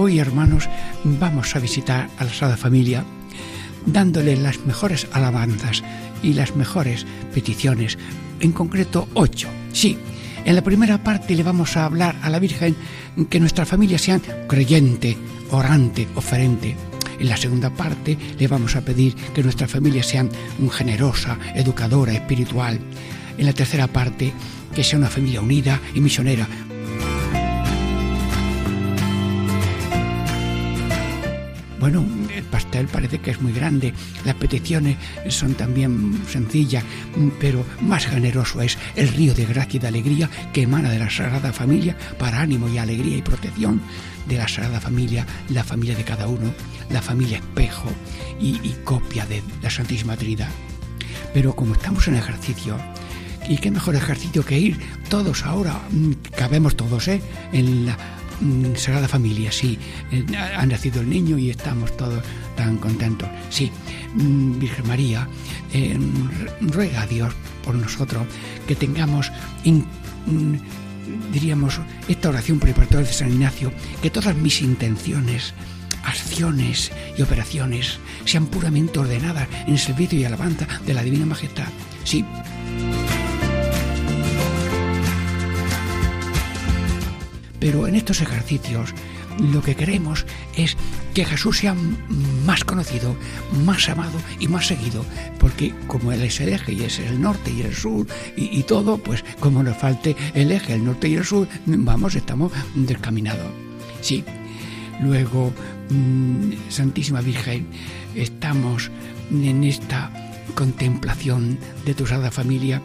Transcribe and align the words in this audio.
Hoy, 0.00 0.20
hermanos, 0.20 0.68
vamos 1.02 1.56
a 1.56 1.58
visitar 1.58 2.08
a 2.18 2.24
la 2.24 2.30
Sagrada 2.30 2.56
Familia 2.56 3.04
dándole 3.84 4.36
las 4.36 4.64
mejores 4.64 5.08
alabanzas 5.10 5.82
y 6.22 6.34
las 6.34 6.54
mejores 6.54 7.04
peticiones, 7.34 7.98
en 8.38 8.52
concreto 8.52 9.08
ocho. 9.14 9.48
Sí, 9.72 9.98
en 10.44 10.54
la 10.54 10.62
primera 10.62 11.02
parte 11.02 11.34
le 11.34 11.42
vamos 11.42 11.76
a 11.76 11.84
hablar 11.84 12.14
a 12.22 12.30
la 12.30 12.38
Virgen 12.38 12.76
que 13.28 13.40
nuestra 13.40 13.66
familia 13.66 13.98
sea 13.98 14.20
creyente, 14.46 15.16
orante, 15.50 16.06
oferente. 16.14 16.76
En 17.18 17.28
la 17.28 17.36
segunda 17.36 17.70
parte 17.70 18.16
le 18.38 18.46
vamos 18.46 18.76
a 18.76 18.82
pedir 18.82 19.16
que 19.34 19.42
nuestra 19.42 19.66
familia 19.66 20.04
sea 20.04 20.24
generosa, 20.70 21.36
educadora, 21.56 22.12
espiritual. 22.12 22.78
En 23.36 23.46
la 23.46 23.52
tercera 23.52 23.88
parte, 23.88 24.32
que 24.72 24.84
sea 24.84 25.00
una 25.00 25.08
familia 25.08 25.40
unida 25.40 25.80
y 25.92 26.00
misionera, 26.00 26.46
Bueno, 31.90 32.06
el 32.36 32.44
pastel 32.44 32.86
parece 32.86 33.18
que 33.18 33.30
es 33.30 33.40
muy 33.40 33.50
grande, 33.50 33.94
las 34.26 34.34
peticiones 34.34 34.98
son 35.30 35.54
también 35.54 36.20
sencillas, 36.28 36.84
pero 37.40 37.64
más 37.80 38.04
generoso 38.04 38.60
es 38.60 38.76
el 38.94 39.08
río 39.08 39.32
de 39.32 39.46
gracia 39.46 39.78
y 39.78 39.80
de 39.80 39.88
alegría 39.88 40.28
que 40.52 40.64
emana 40.64 40.90
de 40.90 40.98
la 40.98 41.08
Sagrada 41.08 41.50
Familia 41.50 41.96
para 42.18 42.42
ánimo 42.42 42.68
y 42.68 42.76
alegría 42.76 43.16
y 43.16 43.22
protección 43.22 43.80
de 44.26 44.36
la 44.36 44.46
Sagrada 44.46 44.82
Familia, 44.82 45.26
la 45.48 45.64
familia 45.64 45.96
de 45.96 46.04
cada 46.04 46.28
uno, 46.28 46.52
la 46.90 47.00
familia 47.00 47.38
espejo 47.38 47.88
y, 48.38 48.58
copia 48.84 49.24
de 49.24 49.42
la 49.62 49.70
Santísima 49.70 50.14
Trinidad. 50.14 50.50
Pero 51.32 51.56
como 51.56 51.72
estamos 51.72 52.06
en 52.06 52.16
ejercicio, 52.16 52.76
y 53.48 53.56
qué 53.56 53.70
mejor 53.70 53.96
ejercicio 53.96 54.44
que 54.44 54.58
ir 54.58 54.78
todos 55.08 55.46
ahora, 55.46 55.80
mm, 55.90 56.12
cabemos 56.36 56.76
todos, 56.76 57.08
¿eh? 57.08 57.22
En 57.54 57.86
la 57.86 57.96
Sagrada 58.76 59.08
Familia, 59.08 59.50
sí, 59.50 59.78
eh, 60.12 60.24
ha 60.36 60.64
nacido 60.66 61.00
el 61.00 61.08
niño 61.08 61.38
y 61.38 61.50
estamos 61.50 61.96
todos 61.96 62.22
tan 62.56 62.76
contentos. 62.76 63.28
Sí, 63.50 63.70
mm, 64.14 64.58
Virgen 64.58 64.86
María, 64.86 65.28
eh, 65.72 65.98
ruega 66.60 67.02
a 67.02 67.06
Dios 67.06 67.34
por 67.64 67.74
nosotros 67.74 68.26
que 68.66 68.76
tengamos, 68.76 69.32
mm, 69.64 69.80
diríamos, 71.32 71.80
esta 72.06 72.28
oración 72.28 72.58
preparatoria 72.58 73.06
de 73.06 73.12
San 73.12 73.32
Ignacio, 73.32 73.72
que 74.02 74.10
todas 74.10 74.36
mis 74.36 74.62
intenciones, 74.62 75.54
acciones 76.04 76.92
y 77.16 77.22
operaciones 77.22 77.98
sean 78.24 78.46
puramente 78.46 78.98
ordenadas 78.98 79.48
en 79.66 79.78
servicio 79.78 80.18
y 80.18 80.24
alabanza 80.24 80.66
de 80.86 80.94
la 80.94 81.02
Divina 81.02 81.26
Majestad. 81.26 81.68
Sí, 82.04 82.24
Pero 87.60 87.86
en 87.86 87.94
estos 87.94 88.20
ejercicios 88.20 88.94
lo 89.38 89.62
que 89.62 89.74
queremos 89.74 90.26
es 90.56 90.76
que 91.14 91.24
Jesús 91.24 91.58
sea 91.58 91.74
más 92.44 92.64
conocido, 92.64 93.16
más 93.64 93.88
amado 93.88 94.18
y 94.38 94.48
más 94.48 94.66
seguido, 94.66 95.04
porque 95.38 95.74
como 95.86 96.12
Él 96.12 96.22
es 96.22 96.40
el 96.40 96.50
eje 96.50 96.72
y 96.72 96.82
es 96.82 96.98
el 96.98 97.20
norte 97.20 97.52
y 97.52 97.62
el 97.62 97.74
sur 97.74 98.06
y, 98.36 98.62
todo, 98.64 98.98
pues 98.98 99.24
como 99.40 99.62
nos 99.62 99.76
falte 99.76 100.16
el 100.34 100.52
eje, 100.52 100.74
el 100.74 100.84
norte 100.84 101.08
y 101.08 101.14
el 101.14 101.24
sur, 101.24 101.48
vamos, 101.66 102.14
estamos 102.14 102.52
descaminados. 102.74 103.50
Sí, 104.00 104.24
luego, 105.00 105.52
mm, 105.90 106.70
Santísima 106.70 107.20
Virgen, 107.20 107.66
estamos 108.14 108.90
en 109.30 109.64
esta 109.64 110.10
contemplación 110.54 111.58
de 111.84 111.94
tu 111.94 112.06
Sagrada 112.06 112.30
Familia 112.30 112.82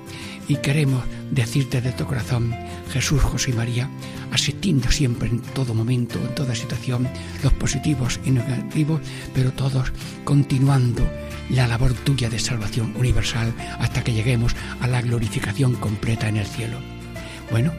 y 0.48 0.58
queremos 0.58 1.04
decirte 1.32 1.82
de 1.82 1.92
tu 1.92 2.06
corazón, 2.06 2.54
Jesús, 2.92 3.22
José 3.22 3.52
y 3.52 3.54
María, 3.54 3.90
asistiendo 4.32 4.92
siempre 4.92 5.30
en 5.30 5.42
todo 5.42 5.74
momento, 5.74 6.20
en 6.20 6.36
toda 6.36 6.56
situación, 6.56 7.08
los 7.44 7.54
positivos 7.54 8.20
y 8.26 8.32
negativos, 8.32 9.02
pero 9.34 9.52
todos 9.52 9.92
continuando 10.24 11.08
la 11.50 11.68
labor 11.68 11.94
tuya 11.94 12.30
de 12.30 12.40
salvación 12.40 12.96
universal 12.98 13.54
hasta 13.80 14.04
que 14.04 14.14
lleguemos 14.14 14.56
a 14.80 14.88
la 14.88 15.02
glorificación 15.02 15.76
completa 15.76 16.28
en 16.28 16.38
el 16.38 16.46
cielo. 16.46 17.03
Bueno, 17.54 17.72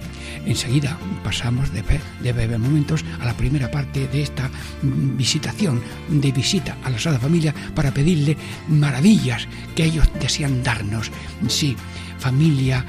enseguida 0.47 0.97
pasamos 1.25 1.73
de, 1.73 1.83
breve 1.83 2.59
momentos 2.59 3.05
a 3.21 3.25
la 3.25 3.37
primera 3.37 3.73
parte 3.73 4.07
de 4.07 4.23
esta 4.23 4.49
visitación, 4.83 5.83
de 6.09 6.31
visita 6.31 6.77
a 6.85 6.91
la 6.91 6.99
Sagrada 7.01 7.19
Familia 7.19 7.53
para 7.75 7.91
pedirle 7.91 8.37
maravillas 8.69 9.49
que 9.75 9.87
ellos 9.87 10.09
desean 10.21 10.63
darnos. 10.63 11.11
Sí, 11.49 11.77
familia 12.21 12.85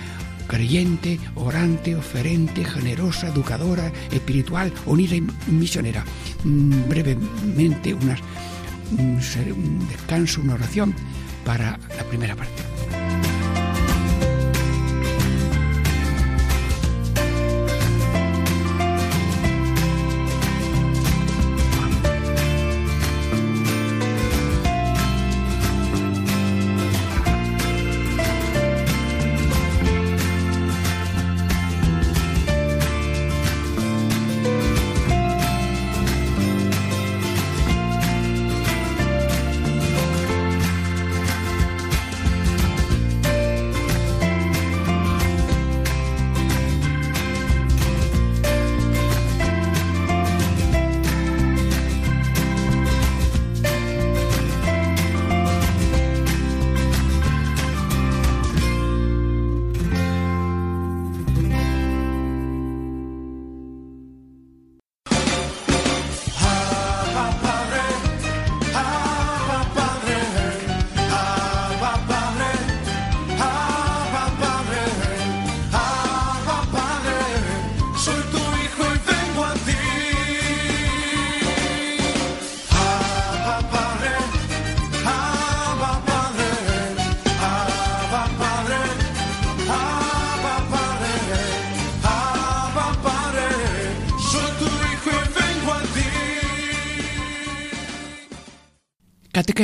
creyente, 0.45 1.19
orante, 1.33 1.95
oferente, 1.95 2.63
generosa, 2.63 3.29
educadora, 3.29 3.91
espiritual, 4.11 4.71
unida 4.85 5.15
y 5.15 5.23
misionera. 5.47 6.05
Mm, 6.43 6.87
brevemente 6.87 7.95
un 7.95 9.87
descanso, 9.89 10.39
una 10.39 10.53
oración 10.53 10.93
para 11.43 11.79
la 11.97 12.03
primera 12.03 12.35
parte. 12.35 12.74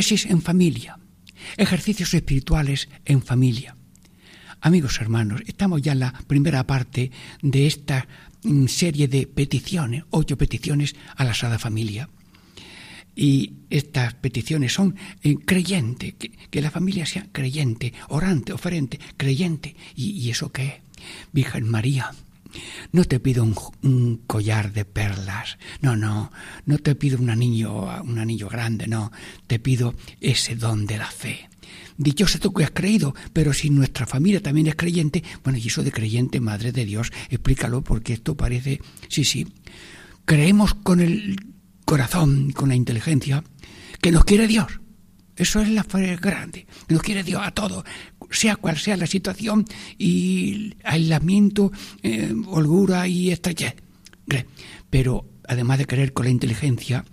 Catequesis 0.02 0.32
en 0.32 0.42
familia. 0.42 0.98
Ejercicios 1.58 2.12
espirituales 2.16 2.90
en 3.06 3.22
familia. 3.22 3.76
Amigos 4.60 5.00
hermanos, 5.00 5.44
estamos 5.46 5.80
ya 5.84 5.92
en 5.92 6.00
la 6.00 6.14
primera 6.26 6.66
parte 6.66 7.12
de 7.44 7.68
esta 7.68 8.08
mm, 8.42 8.66
serie 8.66 9.08
de 9.08 9.28
peticiones, 9.28 10.06
ocho 10.10 10.40
peticiones 10.40 10.96
a 11.16 11.24
la 11.24 11.36
Sagrada 11.36 11.60
Familia. 11.60 12.10
Y 13.16 13.54
estas 13.70 14.16
peticiones 14.16 14.74
son 14.74 14.96
eh, 15.22 15.36
creyente, 15.46 16.16
que, 16.50 16.62
la 16.62 16.72
familia 16.72 17.06
sea 17.06 17.28
creyente, 17.32 17.94
orante, 18.10 18.54
oferente, 18.54 19.00
creyente. 19.18 19.76
¿Y, 19.96 20.14
y 20.14 20.32
eso 20.32 20.52
qué 20.52 20.66
es? 20.66 20.74
Virgen 21.32 21.70
María, 21.70 22.12
no 22.92 23.06
te 23.06 23.20
pido 23.20 23.44
un, 23.44 24.22
collar 24.28 24.74
de 24.74 24.86
perlas, 24.86 25.58
no, 25.82 25.96
no, 25.96 26.32
no 26.66 26.78
te 26.78 26.96
pido 26.96 27.18
un 27.18 27.30
anillo, 27.30 27.90
un 28.04 28.20
anillo 28.20 28.50
grande, 28.50 28.88
no, 28.88 29.12
te 29.48 29.60
pido 29.60 29.96
ese 30.20 30.56
don 30.56 30.86
de 30.86 30.98
la 30.98 31.10
fe. 31.10 31.50
Dichoso 31.98 32.40
tú 32.40 32.54
que 32.54 32.64
has 32.64 32.72
creído, 32.72 33.14
pero 33.34 33.54
si 33.54 33.70
nuestra 33.70 34.06
familia 34.06 34.42
también 34.42 34.68
es 34.68 34.76
creyente, 34.76 35.24
bueno, 35.44 35.60
y 35.60 35.68
eso 35.68 35.84
de 35.84 35.92
creyente, 35.92 36.40
Madre 36.40 36.72
de 36.72 36.86
Dios, 36.86 37.12
explícalo 37.30 37.84
porque 37.84 38.14
esto 38.14 38.36
parece, 38.36 38.82
sí, 39.08 39.24
sí, 39.24 39.48
creemos 40.26 40.74
con 40.74 41.00
el 41.00 41.36
corazón, 41.86 42.52
con 42.52 42.70
la 42.70 42.76
inteligencia, 42.76 43.44
que 44.02 44.12
nos 44.12 44.26
quiere 44.26 44.48
Dios. 44.48 44.68
Eso 45.36 45.62
es 45.62 45.70
la 45.70 45.84
fe 45.84 46.18
grande, 46.18 46.68
que 46.88 46.94
nos 46.94 47.04
quiere 47.04 47.24
Dios 47.24 47.42
a 47.44 47.52
todos, 47.52 47.84
sea 48.32 48.56
cual 48.56 48.78
sea 48.78 48.98
la 48.98 49.08
situación 49.08 49.66
y 49.98 50.74
aislamiento, 50.84 51.72
eh, 52.02 52.34
holgura 52.48 53.08
y 53.08 53.32
estrechez. 53.32 53.76
Pero 54.90 55.26
además 55.48 55.78
de 55.78 55.86
creer 55.86 56.14
con 56.14 56.26
la 56.26 56.32
inteligencia, 56.32 57.06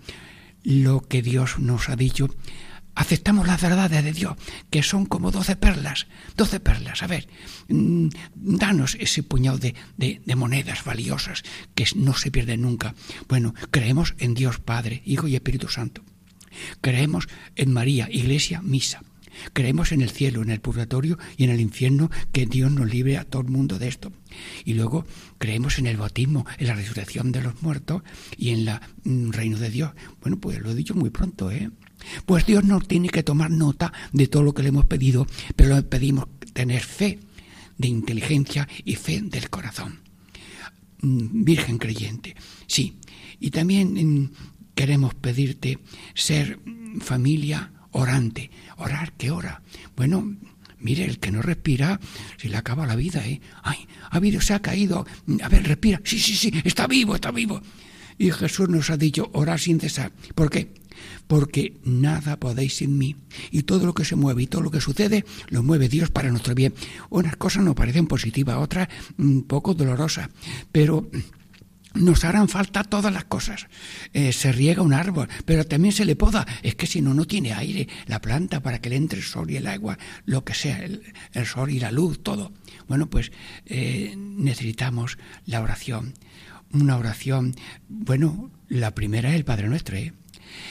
lo 0.63 1.01
que 1.01 1.21
Dios 1.21 1.59
nos 1.59 1.89
ha 1.89 1.95
dicho, 1.95 2.29
aceptamos 2.95 3.47
las 3.47 3.61
verdades 3.61 4.03
de 4.03 4.11
Dios, 4.11 4.35
que 4.69 4.83
son 4.83 5.05
como 5.05 5.31
doce 5.31 5.55
perlas, 5.55 6.07
doce 6.35 6.59
perlas. 6.59 7.01
A 7.01 7.07
ver, 7.07 7.27
mm, 7.69 8.09
danos 8.35 8.97
ese 8.99 9.23
puñado 9.23 9.57
de, 9.57 9.73
de, 9.97 10.35
monedas 10.35 10.83
valiosas 10.83 11.43
que 11.75 11.85
no 11.95 12.13
se 12.13 12.31
pierden 12.31 12.61
nunca. 12.61 12.95
Bueno, 13.27 13.53
creemos 13.71 14.15
en 14.19 14.33
Dios 14.33 14.59
Padre, 14.59 15.01
Hijo 15.05 15.27
y 15.27 15.35
Espíritu 15.35 15.69
Santo. 15.69 16.03
Creemos 16.81 17.29
en 17.55 17.71
María, 17.71 18.09
Iglesia, 18.11 18.61
Misa. 18.61 19.01
Creemos 19.53 19.91
en 19.91 20.01
el 20.01 20.09
cielo, 20.09 20.41
en 20.41 20.49
el 20.49 20.61
purgatorio 20.61 21.17
y 21.37 21.43
en 21.43 21.49
el 21.49 21.61
infierno, 21.61 22.09
que 22.31 22.45
Dios 22.45 22.71
nos 22.71 22.89
libre 22.89 23.17
a 23.17 23.25
todo 23.25 23.41
el 23.41 23.49
mundo 23.49 23.79
de 23.79 23.87
esto. 23.87 24.11
Y 24.65 24.73
luego 24.73 25.05
creemos 25.37 25.79
en 25.79 25.87
el 25.87 25.97
bautismo, 25.97 26.45
en 26.57 26.67
la 26.67 26.75
resurrección 26.75 27.31
de 27.31 27.41
los 27.41 27.61
muertos 27.61 28.03
y 28.37 28.49
en 28.49 28.67
el 28.67 28.79
mm, 29.03 29.31
reino 29.31 29.57
de 29.57 29.69
Dios. 29.69 29.91
Bueno, 30.21 30.39
pues 30.39 30.59
lo 30.59 30.71
he 30.71 30.75
dicho 30.75 30.95
muy 30.95 31.09
pronto, 31.09 31.51
¿eh? 31.51 31.69
Pues 32.25 32.45
Dios 32.45 32.63
no 32.63 32.79
tiene 32.79 33.09
que 33.09 33.23
tomar 33.23 33.51
nota 33.51 33.91
de 34.13 34.27
todo 34.27 34.43
lo 34.43 34.53
que 34.53 34.63
le 34.63 34.69
hemos 34.69 34.85
pedido, 34.85 35.27
pero 35.55 35.75
le 35.75 35.83
pedimos 35.83 36.27
tener 36.53 36.81
fe 36.81 37.19
de 37.77 37.87
inteligencia 37.87 38.67
y 38.85 38.95
fe 38.95 39.21
del 39.21 39.49
corazón. 39.49 39.99
Mm, 41.01 41.43
Virgen 41.43 41.77
creyente, 41.77 42.35
sí. 42.67 42.97
Y 43.39 43.51
también 43.51 43.93
mm, 43.93 44.31
queremos 44.75 45.13
pedirte 45.13 45.79
ser 46.13 46.59
familia 46.99 47.71
orante. 47.91 48.51
Orar, 48.77 49.13
¿qué 49.13 49.31
hora? 49.31 49.61
Bueno, 49.95 50.35
mire, 50.79 51.05
el 51.05 51.19
que 51.19 51.31
no 51.31 51.41
respira, 51.41 51.99
se 52.37 52.49
le 52.49 52.57
acaba 52.57 52.87
la 52.87 52.95
vida, 52.95 53.25
¿eh? 53.27 53.41
Ay, 53.63 53.87
ha 54.09 54.17
habido, 54.17 54.41
se 54.41 54.53
ha 54.53 54.61
caído. 54.61 55.05
A 55.43 55.49
ver, 55.49 55.67
respira. 55.67 56.01
Sí, 56.03 56.19
sí, 56.19 56.35
sí, 56.35 56.51
está 56.63 56.87
vivo, 56.87 57.15
está 57.15 57.31
vivo. 57.31 57.61
Y 58.17 58.31
Jesús 58.31 58.69
nos 58.69 58.89
ha 58.89 58.97
dicho 58.97 59.29
orar 59.33 59.59
sin 59.59 59.79
cesar. 59.79 60.11
¿Por 60.35 60.49
qué? 60.49 60.73
Porque 61.27 61.77
nada 61.85 62.37
podéis 62.37 62.75
sin 62.75 62.97
mí. 62.97 63.15
Y 63.51 63.63
todo 63.63 63.85
lo 63.85 63.93
que 63.93 64.03
se 64.03 64.17
mueve 64.17 64.43
y 64.43 64.47
todo 64.47 64.61
lo 64.61 64.71
que 64.71 64.81
sucede, 64.81 65.25
lo 65.47 65.63
mueve 65.63 65.87
Dios 65.87 66.09
para 66.09 66.29
nuestro 66.29 66.53
bien. 66.53 66.73
Unas 67.09 67.37
cosas 67.37 67.63
nos 67.63 67.75
parecen 67.75 68.07
positivas, 68.07 68.57
otras 68.57 68.89
un 69.17 69.43
poco 69.43 69.73
dolorosas. 69.73 70.29
Pero 70.71 71.09
nos 71.93 72.23
harán 72.23 72.47
falta 72.47 72.83
todas 72.83 73.13
las 73.13 73.25
cosas. 73.25 73.67
Eh, 74.13 74.33
se 74.33 74.51
riega 74.51 74.81
un 74.81 74.93
árbol, 74.93 75.27
pero 75.45 75.65
también 75.65 75.93
se 75.93 76.05
le 76.05 76.15
poda. 76.15 76.45
Es 76.63 76.75
que 76.75 76.87
si 76.87 77.01
no, 77.01 77.13
no 77.13 77.25
tiene 77.25 77.53
aire 77.53 77.87
la 78.05 78.21
planta 78.21 78.61
para 78.61 78.79
que 78.79 78.89
le 78.89 78.95
entre 78.95 79.19
el 79.19 79.25
sol 79.25 79.49
y 79.49 79.57
el 79.57 79.67
agua, 79.67 79.97
lo 80.25 80.43
que 80.43 80.53
sea, 80.53 80.83
el, 80.83 81.01
sol 81.45 81.71
y 81.71 81.79
la 81.79 81.91
luz, 81.91 82.21
todo. 82.21 82.51
Bueno, 82.87 83.09
pues 83.09 83.31
eh, 83.65 84.13
necesitamos 84.17 85.17
la 85.45 85.61
oración. 85.61 86.13
Una 86.71 86.97
oración, 86.97 87.55
bueno, 87.87 88.51
la 88.67 88.93
primera 88.93 89.29
es 89.29 89.35
el 89.35 89.45
Padre 89.45 89.67
Nuestro, 89.67 89.97
¿eh? 89.97 90.13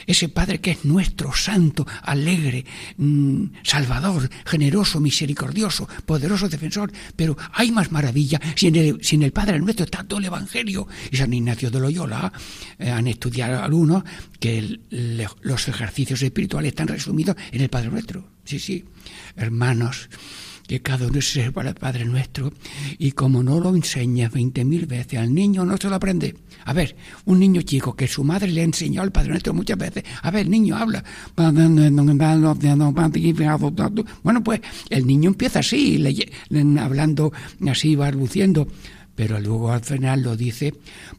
Ese 0.06 0.28
Padre 0.28 0.60
que 0.60 0.72
es 0.72 0.84
nuestro, 0.84 1.34
santo, 1.34 1.86
alegre, 2.02 2.64
mm, 2.96 3.44
salvador, 3.62 4.28
generoso, 4.44 5.00
misericordioso, 5.00 5.88
poderoso 6.06 6.48
defensor. 6.48 6.92
Pero 7.16 7.36
hay 7.52 7.70
más 7.70 7.92
maravilla 7.92 8.40
si 8.54 8.68
en 8.68 9.22
el, 9.22 9.32
Padre 9.32 9.58
nuestro 9.60 9.84
está 9.84 10.04
todo 10.04 10.18
el 10.18 10.26
Evangelio. 10.26 10.88
Y 11.10 11.16
San 11.16 11.32
Ignacio 11.32 11.70
de 11.70 11.80
Loyola 11.80 12.32
eh, 12.78 12.90
han 12.90 13.06
estudiado 13.06 13.62
algunos 13.62 14.04
que 14.40 14.80
los 14.90 15.68
ejercicios 15.68 16.22
espirituales 16.22 16.70
están 16.70 16.88
resumidos 16.88 17.36
en 17.52 17.60
el 17.60 17.68
Padre 17.68 17.90
nuestro. 17.90 18.28
Sí, 18.44 18.58
sí, 18.58 18.84
hermanos 19.36 20.08
que 20.68 20.82
cada 20.82 21.06
uno 21.06 21.20
se 21.22 21.50
para 21.50 21.70
el 21.70 21.74
Padre 21.74 22.04
Nuestro 22.04 22.52
y 22.98 23.12
como 23.12 23.42
no 23.42 23.58
lo 23.58 23.74
enseña 23.74 24.28
veinte 24.28 24.66
mil 24.66 24.84
veces 24.86 25.18
al 25.18 25.34
niño 25.34 25.64
no 25.64 25.78
se 25.78 25.88
lo 25.88 25.94
aprende. 25.96 26.36
A 26.66 26.74
ver, 26.74 26.94
un 27.24 27.40
niño 27.40 27.62
chico 27.62 27.96
que 27.96 28.06
su 28.06 28.22
madre 28.22 28.52
le 28.52 28.60
ha 28.60 28.64
enseñado 28.64 29.04
al 29.04 29.10
Padre 29.10 29.30
Nuestro 29.30 29.54
muchas 29.54 29.78
veces, 29.78 30.04
a 30.22 30.30
ver, 30.30 30.46
niño 30.46 30.76
habla. 30.76 31.02
Bueno, 34.22 34.44
pues 34.44 34.60
el 34.90 35.06
niño 35.06 35.30
empieza 35.30 35.60
así, 35.60 36.04
hablando 36.78 37.32
así, 37.66 37.96
balbuciendo 37.96 38.68
pero 39.14 39.40
luego 39.40 39.72
al 39.72 39.82
final 39.82 40.22
lo 40.22 40.36
dice, 40.36 40.74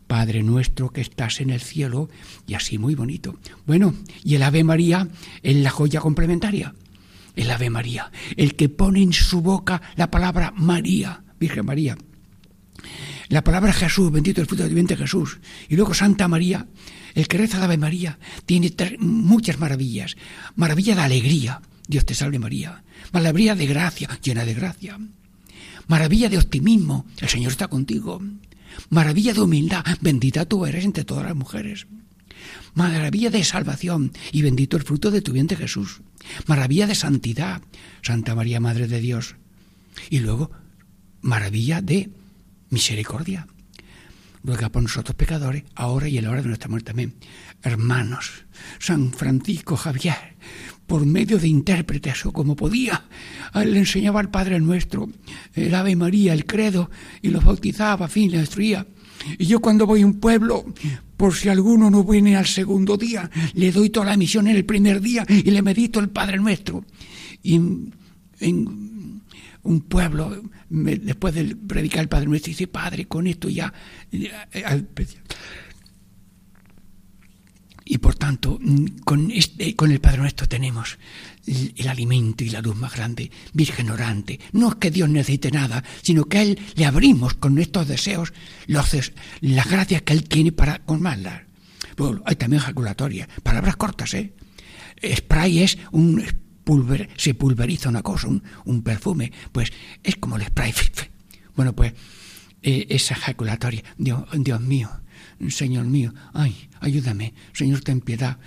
Padre 0.08 0.42
nuestro 0.42 0.90
que 0.90 1.02
estás 1.02 1.42
en 1.42 1.50
el 1.50 1.60
cielo, 1.60 2.08
y 2.48 2.54
así 2.54 2.78
muy 2.78 2.96
bonito. 2.96 3.36
Bueno, 3.68 3.94
y 4.24 4.36
el 4.36 4.44
Ave 4.44 4.64
María 4.64 5.10
es 5.44 5.58
la 5.58 5.70
joya 5.70 6.00
complementaria 6.00 6.74
el 7.40 7.52
Ave 7.52 7.70
María, 7.70 8.12
el 8.36 8.56
que 8.56 8.68
pone 8.68 9.02
en 9.02 9.14
su 9.14 9.42
boca 9.42 9.82
la 9.96 10.12
palabra 10.12 10.54
María, 10.58 11.24
Virgen 11.40 11.66
María. 11.66 11.98
La 13.30 13.44
palabra 13.44 13.72
Jesús, 13.72 14.12
bendito 14.12 14.42
el 14.42 14.48
fruto 14.48 14.64
del 14.64 14.74
vientre 14.74 14.98
Jesús. 14.98 15.40
Y 15.70 15.78
luego 15.78 15.94
Santa 15.94 16.28
María, 16.28 16.68
el 17.16 17.28
que 17.30 17.38
reza 17.38 17.60
la 17.60 17.66
Ave 17.66 17.78
María, 17.78 18.20
tiene 18.46 18.74
muchas 19.00 19.58
maravillas. 19.58 20.18
Maravilla 20.56 20.96
de 20.96 21.02
alegría, 21.02 21.62
Dios 21.88 22.06
te 22.06 22.14
salve 22.14 22.40
María. 22.40 22.84
Maravilla 23.14 23.56
de 23.56 23.68
gracia, 23.68 24.20
llena 24.22 24.44
de 24.44 24.54
gracia. 24.54 25.00
Maravilla 25.88 26.28
de 26.28 26.40
optimismo, 26.40 27.06
el 27.20 27.30
Señor 27.30 27.52
está 27.52 27.70
contigo. 27.70 28.22
Maravilla 28.90 29.34
de 29.34 29.42
humildad, 29.42 29.86
bendita 30.02 30.46
tú 30.46 30.66
eres 30.66 30.84
entre 30.84 31.06
todas 31.06 31.24
las 31.24 31.36
mujeres. 31.36 31.88
Maravilla 32.74 33.30
de 33.30 33.44
salvación 33.44 34.12
y 34.32 34.42
bendito 34.42 34.78
el 34.78 34.84
fruto 34.84 35.12
de 35.12 35.22
tu 35.22 35.32
vientre 35.32 35.58
Jesús. 35.58 36.02
Maravilla 36.48 36.88
de 36.88 36.96
santidad, 36.96 37.62
Santa 38.02 38.36
María 38.36 38.60
Madre 38.60 38.88
de 38.88 39.00
Dios. 39.00 39.36
Y 40.10 40.20
luego, 40.20 40.52
maravilla 41.22 41.82
de 41.82 42.10
misericordia. 42.70 43.48
Ruega 44.44 44.70
por 44.70 44.82
nosotros 44.82 45.16
pecadores, 45.16 45.64
ahora 45.76 46.08
y 46.08 46.18
en 46.18 46.24
la 46.24 46.32
hora 46.32 46.42
de 46.42 46.48
nuestra 46.48 46.70
muerte 46.70 46.88
también. 46.88 47.16
Hermanos, 47.62 48.46
San 48.80 49.12
Francisco 49.12 49.76
Javier, 49.76 50.38
por 50.88 51.06
medio 51.06 51.38
de 51.38 51.50
intérpretes 51.50 52.26
o 52.26 52.32
como 52.32 52.56
podía, 52.56 53.04
le 53.54 53.78
enseñaba 53.78 54.22
al 54.22 54.32
Padre 54.32 54.60
Nuestro, 54.60 55.10
el 55.54 55.76
Ave 55.76 55.96
María, 55.96 56.34
el 56.34 56.46
credo, 56.46 56.90
y 57.22 57.30
los 57.30 57.44
bautizaba, 57.44 58.06
a 58.06 58.10
fin, 58.10 58.32
le 58.32 58.40
destruía. 58.40 58.88
Y 59.38 59.46
yo 59.46 59.60
cuando 59.60 59.86
voy 59.86 60.04
a 60.04 60.06
un 60.06 60.22
pueblo, 60.22 60.66
por 61.20 61.36
si 61.36 61.50
alguno 61.50 61.90
no 61.90 62.06
viene 62.06 62.38
al 62.38 62.46
segundo 62.46 62.96
día, 62.96 63.30
le 63.54 63.74
doy 63.74 63.90
toda 63.90 64.06
la 64.06 64.16
misión 64.16 64.48
en 64.48 64.56
el 64.56 64.64
primer 64.64 65.02
día 65.02 65.26
y 65.28 65.52
le 65.52 65.62
medito 65.62 66.00
el 66.00 66.08
Padre 66.08 66.38
Nuestro. 66.38 66.86
Y 67.44 67.56
en, 67.56 69.22
un 69.62 69.82
pueblo, 69.82 70.42
después 70.70 71.36
de 71.36 71.58
predicar 71.58 72.00
el 72.04 72.08
Padre 72.08 72.28
Nuestro, 72.28 72.52
dice, 72.52 72.68
Padre, 72.68 73.06
con 73.06 73.28
esto 73.28 73.50
ya... 73.50 73.74
y 77.92 77.98
por 77.98 78.14
tanto, 78.14 78.60
con, 79.04 79.32
este, 79.32 79.76
con 79.76 79.92
el 79.92 80.00
Padre 80.00 80.20
Nuestro 80.20 80.48
tenemos 80.48 81.00
el, 81.48 81.88
alimento 81.88 82.44
y 82.44 82.52
la 82.52 82.62
luz 82.62 82.76
más 82.76 82.96
grande, 82.96 83.32
Virgen 83.52 83.90
orante. 83.90 84.40
No 84.52 84.70
es 84.70 84.76
que 84.76 84.92
Dios 84.92 85.10
necesite 85.10 85.50
nada, 85.50 85.84
sino 86.04 86.26
que 86.26 86.38
a 86.38 86.44
Él 86.44 86.60
le 86.76 86.86
abrimos 86.86 87.34
con 87.34 87.56
nuestros 87.56 87.88
deseos 87.88 88.32
los, 88.68 89.12
las 89.42 89.68
gracias 89.68 90.04
que 90.04 90.14
Él 90.14 90.26
tiene 90.26 90.52
para 90.52 90.86
colmarlas. 90.86 91.42
Bueno, 91.98 92.22
hay 92.28 92.36
también 92.36 92.62
ejaculatoria, 92.62 93.28
palabras 93.42 93.76
cortas, 93.76 94.14
¿eh? 94.14 94.36
Spray 95.04 95.64
es 95.64 95.80
un 95.92 96.24
pulver, 96.64 97.10
se 97.18 97.34
pulveriza 97.34 97.90
una 97.90 98.04
cosa, 98.04 98.28
un, 98.28 98.84
perfume, 98.84 99.32
pues 99.52 99.74
es 100.04 100.16
como 100.18 100.38
el 100.38 100.46
spray. 100.46 100.74
Bueno, 101.56 101.76
pues 101.76 101.92
eh, 102.62 102.86
esa 102.90 103.16
ejaculatoria, 103.16 103.84
Dios, 103.98 104.24
Dios 104.32 104.62
mío, 104.62 104.90
Señor 105.48 105.86
mío, 105.86 106.14
ay, 106.34 106.70
ayúdame, 106.82 107.34
Señor, 107.54 107.80
ten 107.82 108.02
piedad, 108.02 108.38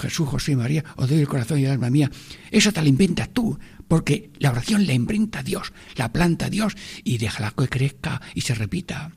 Jesús, 0.00 0.28
José 0.28 0.52
y 0.52 0.56
María, 0.56 0.84
os 0.96 1.08
doy 1.08 1.20
el 1.20 1.28
corazón 1.28 1.58
y 1.58 1.64
el 1.64 1.72
alma 1.72 1.90
mía. 1.90 2.10
Eso 2.50 2.72
te 2.72 2.80
lo 2.80 2.88
inventas 2.88 3.28
tú, 3.30 3.58
porque 3.86 4.30
la 4.38 4.50
oración 4.50 4.86
la 4.86 4.94
inventa 4.94 5.42
Dios, 5.42 5.74
la 5.96 6.10
planta 6.10 6.48
Dios 6.48 6.74
y 7.04 7.18
déjala 7.18 7.52
que 7.56 7.68
crezca 7.68 8.22
y 8.34 8.40
se 8.40 8.54
repita. 8.54 9.12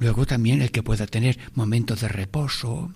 Luego 0.00 0.26
también 0.26 0.62
el 0.62 0.72
que 0.72 0.82
pueda 0.82 1.06
tener 1.06 1.38
momentos 1.54 2.00
de 2.00 2.08
reposo, 2.08 2.92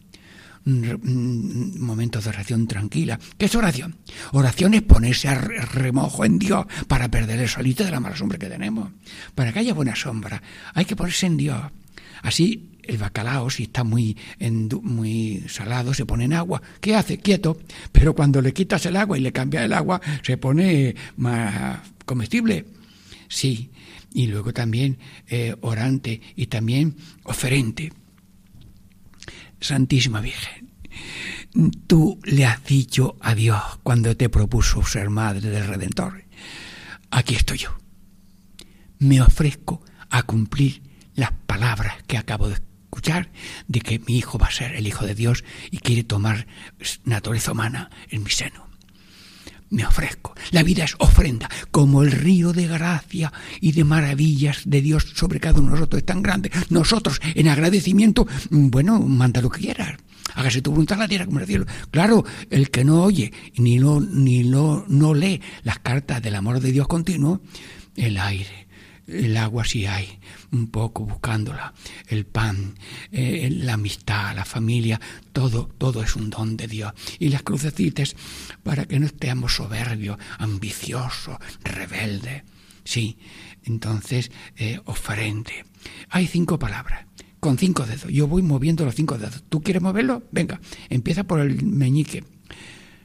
mm, 0.64 1.78
momentos 1.78 2.24
de 2.24 2.30
oración 2.30 2.66
tranquila. 2.66 3.20
¿Qué 3.38 3.44
es 3.44 3.54
oración? 3.54 3.96
Oración 4.32 4.74
es 4.74 4.82
ponerse 4.82 5.28
a 5.28 5.36
remojo 5.36 6.24
en 6.24 6.40
Dios 6.40 6.66
para 6.88 7.08
perder 7.08 7.38
el 7.38 7.48
solito 7.48 7.84
de 7.84 7.92
la 7.92 8.00
mala 8.00 8.16
sombra 8.16 8.38
que 8.38 8.48
tenemos. 8.48 8.90
Para 9.36 9.52
que 9.52 9.60
haya 9.60 9.74
buena 9.74 9.94
sombra, 9.94 10.42
hay 10.74 10.86
que 10.86 10.96
ponerse 10.96 11.26
en 11.26 11.36
Dios. 11.36 11.62
Así 12.24 12.70
el 12.82 12.96
bacalao, 12.96 13.50
si 13.50 13.64
está 13.64 13.84
muy, 13.84 14.16
muy 14.82 15.44
salado, 15.46 15.92
se 15.92 16.06
pone 16.06 16.24
en 16.24 16.32
agua. 16.32 16.60
¿Qué 16.80 16.94
hace? 16.94 17.18
Quieto. 17.18 17.58
Pero 17.92 18.14
cuando 18.14 18.40
le 18.40 18.52
quitas 18.52 18.84
el 18.86 18.96
agua 18.96 19.18
y 19.18 19.20
le 19.20 19.32
cambias 19.32 19.64
el 19.64 19.72
agua, 19.74 20.00
se 20.22 20.38
pone 20.38 20.94
más 21.16 21.80
comestible. 22.04 22.64
Sí. 23.28 23.70
Y 24.14 24.26
luego 24.26 24.52
también 24.52 24.98
eh, 25.28 25.54
orante 25.60 26.20
y 26.34 26.46
también 26.46 26.96
oferente. 27.24 27.92
Santísima 29.60 30.20
Virgen, 30.20 30.70
tú 31.86 32.20
le 32.24 32.46
has 32.46 32.64
dicho 32.64 33.16
a 33.20 33.34
Dios 33.34 33.60
cuando 33.82 34.16
te 34.16 34.28
propuso 34.28 34.84
ser 34.84 35.10
madre 35.10 35.50
del 35.50 35.66
Redentor. 35.66 36.24
Aquí 37.10 37.34
estoy 37.34 37.58
yo. 37.58 37.70
Me 38.98 39.20
ofrezco 39.20 39.82
a 40.10 40.22
cumplir 40.22 40.93
las 41.14 41.32
palabras 41.46 41.94
que 42.06 42.18
acabo 42.18 42.48
de 42.48 42.54
escuchar 42.54 43.30
de 43.66 43.80
que 43.80 43.98
mi 43.98 44.18
hijo 44.18 44.38
va 44.38 44.46
a 44.46 44.52
ser 44.52 44.74
el 44.74 44.86
hijo 44.86 45.04
de 45.04 45.14
Dios 45.14 45.44
y 45.70 45.78
quiere 45.78 46.04
tomar 46.04 46.46
naturaleza 47.04 47.52
humana 47.52 47.90
en 48.10 48.22
mi 48.22 48.30
seno. 48.30 48.68
Me 49.70 49.84
ofrezco. 49.84 50.34
La 50.52 50.62
vida 50.62 50.84
es 50.84 50.94
ofrenda, 50.98 51.48
como 51.72 52.02
el 52.02 52.12
río 52.12 52.52
de 52.52 52.68
gracia 52.68 53.32
y 53.60 53.72
de 53.72 53.82
maravillas 53.82 54.62
de 54.66 54.80
Dios 54.80 55.12
sobre 55.16 55.40
cada 55.40 55.58
uno 55.58 55.70
de 55.70 55.74
nosotros 55.74 55.98
es 55.98 56.06
tan 56.06 56.22
grande. 56.22 56.52
Nosotros, 56.68 57.20
en 57.34 57.48
agradecimiento, 57.48 58.28
bueno, 58.50 59.00
manda 59.00 59.40
lo 59.40 59.50
que 59.50 59.62
quieras. 59.62 59.96
Hágase 60.34 60.62
tu 60.62 60.70
voluntad 60.70 60.98
la 60.98 61.08
tierra 61.08 61.26
como 61.26 61.38
en 61.38 61.42
el 61.42 61.48
cielo. 61.48 61.66
Claro, 61.90 62.24
el 62.50 62.70
que 62.70 62.84
no 62.84 63.02
oye 63.02 63.32
ni, 63.56 63.78
no, 63.78 64.00
ni 64.00 64.44
no 64.44 65.14
lee 65.14 65.40
las 65.62 65.80
cartas 65.80 66.22
del 66.22 66.36
amor 66.36 66.60
de 66.60 66.72
Dios 66.72 66.86
continuo, 66.86 67.40
el 67.96 68.18
aire, 68.18 68.63
el 69.06 69.36
agua 69.36 69.64
si 69.64 69.86
hay, 69.86 70.18
un 70.52 70.68
poco 70.68 71.04
buscándola, 71.04 71.74
el 72.08 72.26
pan, 72.26 72.74
eh, 73.12 73.48
la 73.50 73.74
amistad, 73.74 74.34
la 74.34 74.44
familia, 74.44 75.00
todo, 75.32 75.68
todo 75.78 76.02
es 76.02 76.16
un 76.16 76.30
don 76.30 76.56
de 76.56 76.68
Dios. 76.68 76.92
Y 77.18 77.28
las 77.28 77.42
crucecitas 77.42 78.16
para 78.62 78.86
que 78.86 78.98
no 78.98 79.06
estemos 79.06 79.54
soberbios, 79.54 80.18
ambiciosos, 80.38 81.36
rebeldes. 81.62 82.42
Sí, 82.84 83.18
entonces, 83.64 84.30
eh. 84.56 84.80
Hay 86.10 86.26
cinco 86.26 86.58
palabras, 86.58 87.06
con 87.40 87.58
cinco 87.58 87.84
dedos. 87.86 88.08
Yo 88.08 88.26
voy 88.26 88.42
moviendo 88.42 88.84
los 88.84 88.94
cinco 88.94 89.18
dedos. 89.18 89.42
¿Tú 89.48 89.62
quieres 89.62 89.82
moverlo? 89.82 90.22
Venga, 90.32 90.60
empieza 90.90 91.24
por 91.24 91.40
el 91.40 91.62
meñique. 91.62 92.24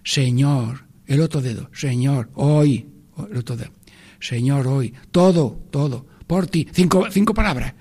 Señor, 0.03 0.85
el 1.07 1.21
otro 1.21 1.41
dedo. 1.41 1.69
Señor, 1.73 2.29
hoy, 2.35 2.87
el 3.31 3.37
otro 3.37 3.57
dedo. 3.57 3.71
Señor, 4.19 4.67
hoy, 4.67 4.93
todo, 5.11 5.59
todo, 5.71 6.05
por 6.27 6.47
ti. 6.47 6.67
Cinco, 6.71 7.07
cinco 7.11 7.33
palabras. 7.33 7.73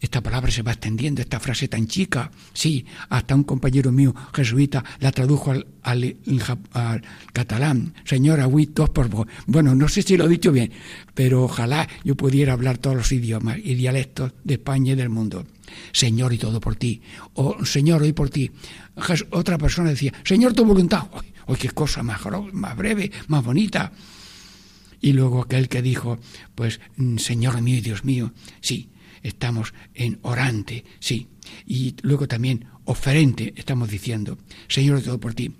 Esta 0.00 0.22
palabra 0.22 0.50
se 0.50 0.62
va 0.62 0.72
extendiendo, 0.72 1.22
esta 1.22 1.40
frase 1.40 1.68
tan 1.68 1.86
chica. 1.86 2.30
Sí, 2.52 2.84
hasta 3.08 3.34
un 3.34 3.44
compañero 3.44 3.92
mío 3.92 4.14
jesuita 4.32 4.84
la 5.00 5.10
tradujo 5.10 5.52
al, 5.52 5.66
al, 5.82 7.02
catalán. 7.32 7.94
Señora, 8.04 8.46
oui, 8.46 8.70
dos 8.72 8.90
por 8.90 9.08
vos. 9.08 9.26
Bueno, 9.46 9.74
no 9.74 9.88
sé 9.88 10.02
si 10.02 10.16
lo 10.16 10.26
he 10.26 10.28
dicho 10.28 10.52
bien, 10.52 10.72
pero 11.14 11.44
ojalá 11.44 11.88
yo 12.04 12.14
pudiera 12.14 12.52
hablar 12.52 12.78
todos 12.78 12.96
los 12.96 13.12
idiomas 13.12 13.58
y 13.62 13.74
dialectos 13.74 14.32
de 14.44 14.54
España 14.54 14.92
y 14.92 14.96
del 14.96 15.08
mundo. 15.08 15.46
Señor, 15.92 16.32
y 16.32 16.38
todo 16.38 16.60
por 16.60 16.76
ti. 16.76 17.00
O 17.34 17.64
Señor, 17.64 18.02
hoy 18.02 18.12
por 18.12 18.30
ti. 18.30 18.50
Otra 19.30 19.58
persona 19.58 19.90
decía, 19.90 20.12
Señor, 20.24 20.52
tu 20.52 20.64
voluntad. 20.64 21.04
Hoy, 21.46 21.56
qué 21.56 21.70
cosa 21.70 22.02
más, 22.02 22.20
más 22.52 22.76
breve, 22.76 23.10
más 23.28 23.44
bonita. 23.44 23.92
Y 25.00 25.12
luego 25.12 25.42
aquel 25.42 25.68
que 25.68 25.82
dijo, 25.82 26.18
pues, 26.54 26.80
mm, 26.96 27.18
Señor 27.18 27.60
mío 27.62 27.78
y 27.78 27.80
Dios 27.80 28.04
mío, 28.04 28.32
sí, 28.60 28.90
estamos 29.22 29.74
en 29.94 30.18
orante, 30.22 30.84
sí. 31.00 31.28
Y 31.66 31.94
luego 32.02 32.26
también 32.28 32.66
oferente, 32.84 33.52
estamos 33.56 33.90
diciendo, 33.90 34.38
Señor, 34.68 35.02
todo 35.02 35.20
por 35.20 35.34
ti. 35.34 35.52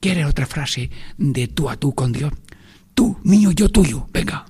¿Quieres 0.00 0.26
otra 0.26 0.46
frase 0.46 0.90
de 1.16 1.48
tú 1.48 1.68
a 1.68 1.76
tú 1.76 1.94
con 1.94 2.12
Dios? 2.12 2.32
Tú, 2.94 3.18
mío, 3.22 3.52
yo 3.52 3.68
tuyo, 3.68 4.08
venga. 4.12 4.46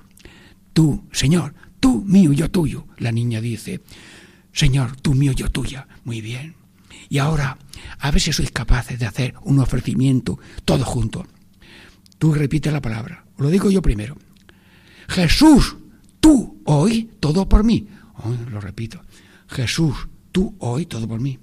Tú, 0.73 1.03
Señor, 1.11 1.53
tú, 1.79 2.03
mío, 2.05 2.33
yo 2.33 2.49
tuyo. 2.49 2.87
La 2.97 3.11
niña 3.11 3.41
dice, 3.41 3.81
Señor, 4.53 4.95
tú, 5.01 5.13
mío, 5.13 5.31
yo 5.33 5.49
tuya. 5.49 5.87
Muy 6.03 6.21
bien. 6.21 6.55
Y 7.09 7.17
ahora, 7.17 7.57
a 7.99 8.11
ver 8.11 8.21
si 8.21 8.33
sois 8.33 8.51
capaces 8.51 8.99
de 8.99 9.05
hacer 9.05 9.33
un 9.43 9.59
ofrecimiento 9.59 10.39
todo 10.65 10.83
junto. 10.85 11.25
Tú 12.17 12.33
repite 12.33 12.71
la 12.71 12.81
palabra. 12.81 13.25
Lo 13.37 13.49
digo 13.49 13.71
yo 13.71 13.81
primero. 13.81 14.17
Jesús, 15.09 15.75
tú 16.19 16.61
hoy 16.65 17.09
todo 17.19 17.49
por 17.49 17.63
mí. 17.63 17.87
lo 18.51 18.61
repito. 18.61 19.01
Jesús, 19.47 20.07
tú 20.31 20.55
hoy 20.59 20.85
todo 20.85 21.07
por 21.07 21.19
mí. 21.19 21.39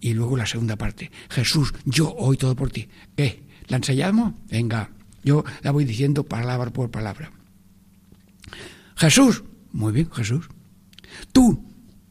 Y 0.00 0.12
luego 0.12 0.36
la 0.36 0.44
segunda 0.44 0.76
parte. 0.76 1.10
Jesús, 1.30 1.72
yo 1.84 2.12
hoy 2.16 2.36
todo 2.36 2.54
por 2.56 2.70
ti. 2.70 2.88
¿Qué? 3.16 3.44
¿La 3.68 3.76
ensayamos? 3.76 4.34
Venga, 4.50 4.90
yo 5.22 5.44
la 5.62 5.70
voy 5.70 5.84
diciendo 5.84 6.24
palabra 6.24 6.70
por 6.70 6.90
palabra. 6.90 7.30
Jesús, 8.96 9.44
muy 9.72 9.92
bien, 9.92 10.10
Jesús. 10.10 10.48
Tú, 11.32 11.62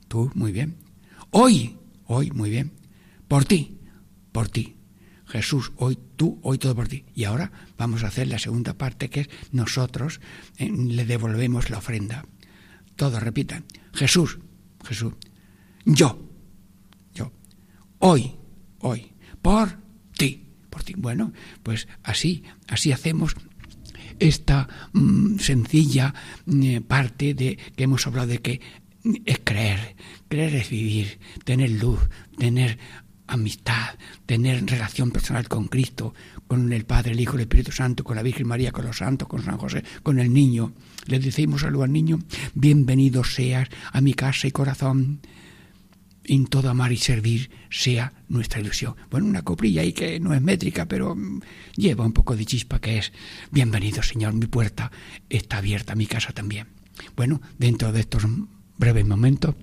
tú, 0.08 0.32
muy 0.34 0.52
bien. 0.52 0.76
Hoy, 1.32 1.78
hoy, 2.06 2.32
muy 2.32 2.50
bien. 2.50 2.72
Por 3.28 3.44
ti, 3.44 3.78
por 4.32 4.48
ti. 4.48 4.76
Jesús, 5.28 5.72
hoy 5.78 5.98
tú, 6.16 6.40
hoy 6.44 6.58
todo 6.58 6.76
por 6.76 6.88
ti. 6.88 7.06
Y 7.16 7.24
ahora 7.24 7.52
vamos 7.78 8.04
a 8.04 8.08
hacer 8.08 8.28
la 8.28 8.40
segunda 8.40 8.78
parte 8.78 9.10
que 9.10 9.22
es 9.22 9.30
nosotros 9.52 10.22
eh, 10.58 10.70
le 10.70 11.06
devolvemos 11.06 11.70
la 11.70 11.80
ofrenda. 11.80 12.26
Todos 12.96 13.22
repitan. 13.22 13.66
Jesús, 13.94 14.40
Jesús. 14.84 15.14
Yo, 15.86 16.30
yo. 17.14 17.32
Hoy, 18.00 18.36
hoy. 18.80 19.12
Por 19.42 19.78
ti, 20.18 20.48
por 20.70 20.84
ti. 20.84 20.94
Bueno, 20.98 21.34
pues 21.64 21.88
así, 22.04 22.44
así 22.68 22.92
hacemos 22.92 23.36
esta 24.20 24.68
mm, 24.94 25.40
sencilla 25.40 26.14
mm, 26.46 26.78
parte 26.88 27.34
de 27.34 27.58
que 27.76 27.84
hemos 27.84 28.08
hablado 28.08 28.28
de 28.28 28.40
que 28.40 28.62
es 29.26 29.40
creer, 29.44 29.96
creer 30.28 30.56
es 30.56 30.70
vivir, 30.70 31.20
tener 31.44 31.70
luz, 31.72 32.00
tener 32.38 32.80
amistad, 33.28 33.96
tener 34.26 34.66
relación 34.66 35.12
personal 35.12 35.48
con 35.48 35.68
Cristo, 35.68 36.14
con 36.48 36.72
el 36.72 36.86
Padre, 36.86 37.14
el 37.14 37.20
Hijo, 37.20 37.36
el 37.36 37.42
Espíritu 37.42 37.72
Santo, 37.72 38.04
con 38.04 38.16
la 38.16 38.24
Virgen 38.24 38.48
María, 38.48 38.72
con 38.72 38.86
los 38.86 38.98
santos, 38.98 39.28
con 39.28 39.44
San 39.44 39.58
José, 39.58 39.84
con 40.04 40.20
el 40.20 40.34
niño. 40.34 40.74
Le 41.06 41.20
decimos 41.20 41.64
algo 41.64 41.84
al 41.84 41.92
niño, 41.92 42.20
bienvenido 42.54 43.24
seas 43.24 43.70
a 43.92 44.02
mi 44.02 44.14
casa 44.14 44.48
y 44.48 44.52
corazón. 44.52 45.20
En 46.28 46.48
todo 46.48 46.72
amar 46.72 46.92
y 46.92 46.98
servir 46.98 47.52
sea 47.70 48.14
nuestra 48.30 48.60
ilusión. 48.60 48.96
Bueno, 49.12 49.28
una 49.28 49.44
coprilla 49.44 49.82
ahí 49.82 49.94
que 49.94 50.20
no 50.20 50.34
es 50.34 50.42
métrica, 50.42 50.88
pero 50.88 51.16
mm, 51.16 51.42
lleva 51.76 52.04
un 52.04 52.14
poco 52.14 52.36
de 52.36 52.46
chispa 52.46 52.80
que 52.80 52.98
es, 52.98 53.14
bienvenido 53.52 54.02
Señor, 54.02 54.34
mi 54.34 54.48
puerta 54.48 54.92
está 55.30 55.58
abierta, 55.58 55.94
mi 55.94 56.08
casa 56.08 56.32
también. 56.32 56.68
Bueno, 57.16 57.42
dentro 57.60 57.92
de 57.92 58.00
estos 58.00 58.24
breves 58.78 59.06
momentos, 59.06 59.56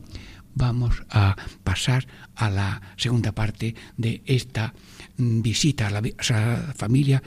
vamos 0.54 1.02
a 1.10 1.36
pasar 1.64 2.06
a 2.34 2.50
la 2.50 2.82
segunda 2.96 3.32
parte 3.32 3.74
de 3.96 4.22
esta 4.26 4.74
mm, 5.16 5.42
visita 5.42 5.86
a 5.86 5.90
la 5.90 6.02
Sagrada 6.20 6.74
Familia 6.74 7.22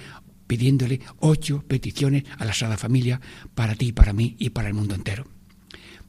pidiéndole 0.48 1.02
ocho 1.20 1.64
peticiones 1.68 2.24
a 2.38 2.46
la 2.46 2.54
Sagrada 2.54 2.78
Familia 2.78 3.22
para 3.56 3.76
ti, 3.76 3.92
para 3.92 4.14
mí 4.14 4.36
y 4.40 4.52
para 4.52 4.68
el 4.68 4.74
mundo 4.74 4.96
entero. 4.96 5.26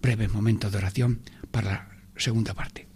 Breves 0.03 0.33
momentos 0.33 0.73
de 0.73 0.79
oración 0.79 1.21
para 1.51 1.71
la 1.71 1.89
segunda 2.17 2.55
parte. 2.55 2.87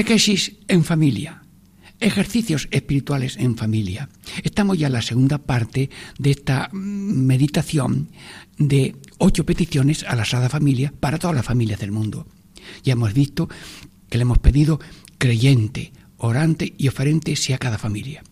Catequesis 0.00 0.52
en 0.66 0.82
familia. 0.82 1.42
Ejercicios 2.00 2.68
espirituales 2.70 3.36
en 3.36 3.58
familia. 3.58 4.08
Estamos 4.42 4.78
ya 4.78 4.86
en 4.86 4.94
la 4.94 5.02
segunda 5.02 5.36
parte 5.36 5.90
de 6.18 6.30
esta 6.30 6.70
meditación 6.72 8.08
de 8.56 8.96
ocho 9.18 9.44
peticiones 9.44 10.04
a 10.04 10.16
la 10.16 10.24
Sagrada 10.24 10.48
Familia 10.48 10.94
para 10.98 11.18
todas 11.18 11.36
las 11.36 11.44
familias 11.44 11.80
del 11.80 11.92
mundo. 11.92 12.26
Ya 12.82 12.94
hemos 12.94 13.12
visto 13.12 13.50
que 14.08 14.16
le 14.16 14.22
hemos 14.22 14.38
pedido 14.38 14.80
creyente, 15.18 15.92
orante 16.16 16.72
y 16.78 16.88
oferente 16.88 17.36
sea 17.36 17.58
cada 17.58 17.76
familia, 17.76 18.22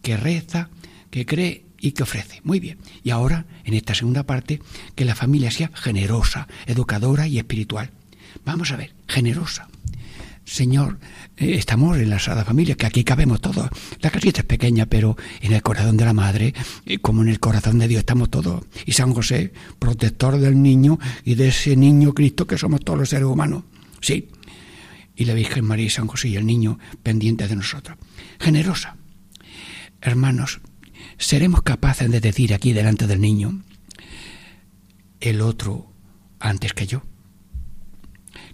que 0.00 0.16
reza, 0.16 0.70
que 1.10 1.26
cree 1.26 1.66
y 1.78 1.92
que 1.92 2.04
ofrece. 2.04 2.40
Muy 2.42 2.58
bien. 2.58 2.78
Y 3.04 3.10
ahora, 3.10 3.44
en 3.64 3.74
esta 3.74 3.94
segunda 3.94 4.22
parte, 4.22 4.62
que 4.94 5.04
la 5.04 5.14
familia 5.14 5.50
sea 5.50 5.70
generosa, 5.74 6.48
educadora 6.64 7.28
y 7.28 7.36
espiritual. 7.36 7.90
Vamos 8.46 8.72
a 8.72 8.76
ver, 8.76 8.94
generosa. 9.06 9.68
Señor, 10.48 10.98
eh, 11.36 11.56
estamos 11.56 11.98
en 11.98 12.08
la 12.08 12.18
Sagrada 12.18 12.46
Familia, 12.46 12.74
que 12.74 12.86
aquí 12.86 13.04
cabemos 13.04 13.42
todos. 13.42 13.68
La 14.00 14.08
casita 14.08 14.40
es 14.40 14.46
pequeña, 14.46 14.86
pero 14.86 15.14
en 15.42 15.52
el 15.52 15.62
corazón 15.62 15.98
de 15.98 16.06
la 16.06 16.14
Madre, 16.14 16.54
eh, 16.86 16.98
como 17.00 17.20
en 17.20 17.28
el 17.28 17.38
corazón 17.38 17.78
de 17.78 17.86
Dios, 17.86 18.00
estamos 18.00 18.30
todos. 18.30 18.64
Y 18.86 18.92
San 18.92 19.12
José, 19.12 19.52
protector 19.78 20.38
del 20.38 20.60
niño 20.62 20.98
y 21.22 21.34
de 21.34 21.48
ese 21.48 21.76
niño 21.76 22.14
Cristo 22.14 22.46
que 22.46 22.56
somos 22.56 22.80
todos 22.80 22.98
los 22.98 23.10
seres 23.10 23.26
humanos. 23.26 23.64
Sí. 24.00 24.30
Y 25.16 25.26
la 25.26 25.34
Virgen 25.34 25.66
María 25.66 25.84
y 25.84 25.90
San 25.90 26.06
José 26.06 26.28
y 26.28 26.36
el 26.36 26.46
niño 26.46 26.78
pendientes 27.02 27.50
de 27.50 27.56
nosotros. 27.56 27.98
Generosa. 28.40 28.96
Hermanos, 30.00 30.60
seremos 31.18 31.60
capaces 31.60 32.10
de 32.10 32.20
decir 32.20 32.54
aquí 32.54 32.72
delante 32.72 33.06
del 33.06 33.20
niño, 33.20 33.64
el 35.20 35.42
otro 35.42 35.92
antes 36.40 36.72
que 36.72 36.86
yo. 36.86 37.02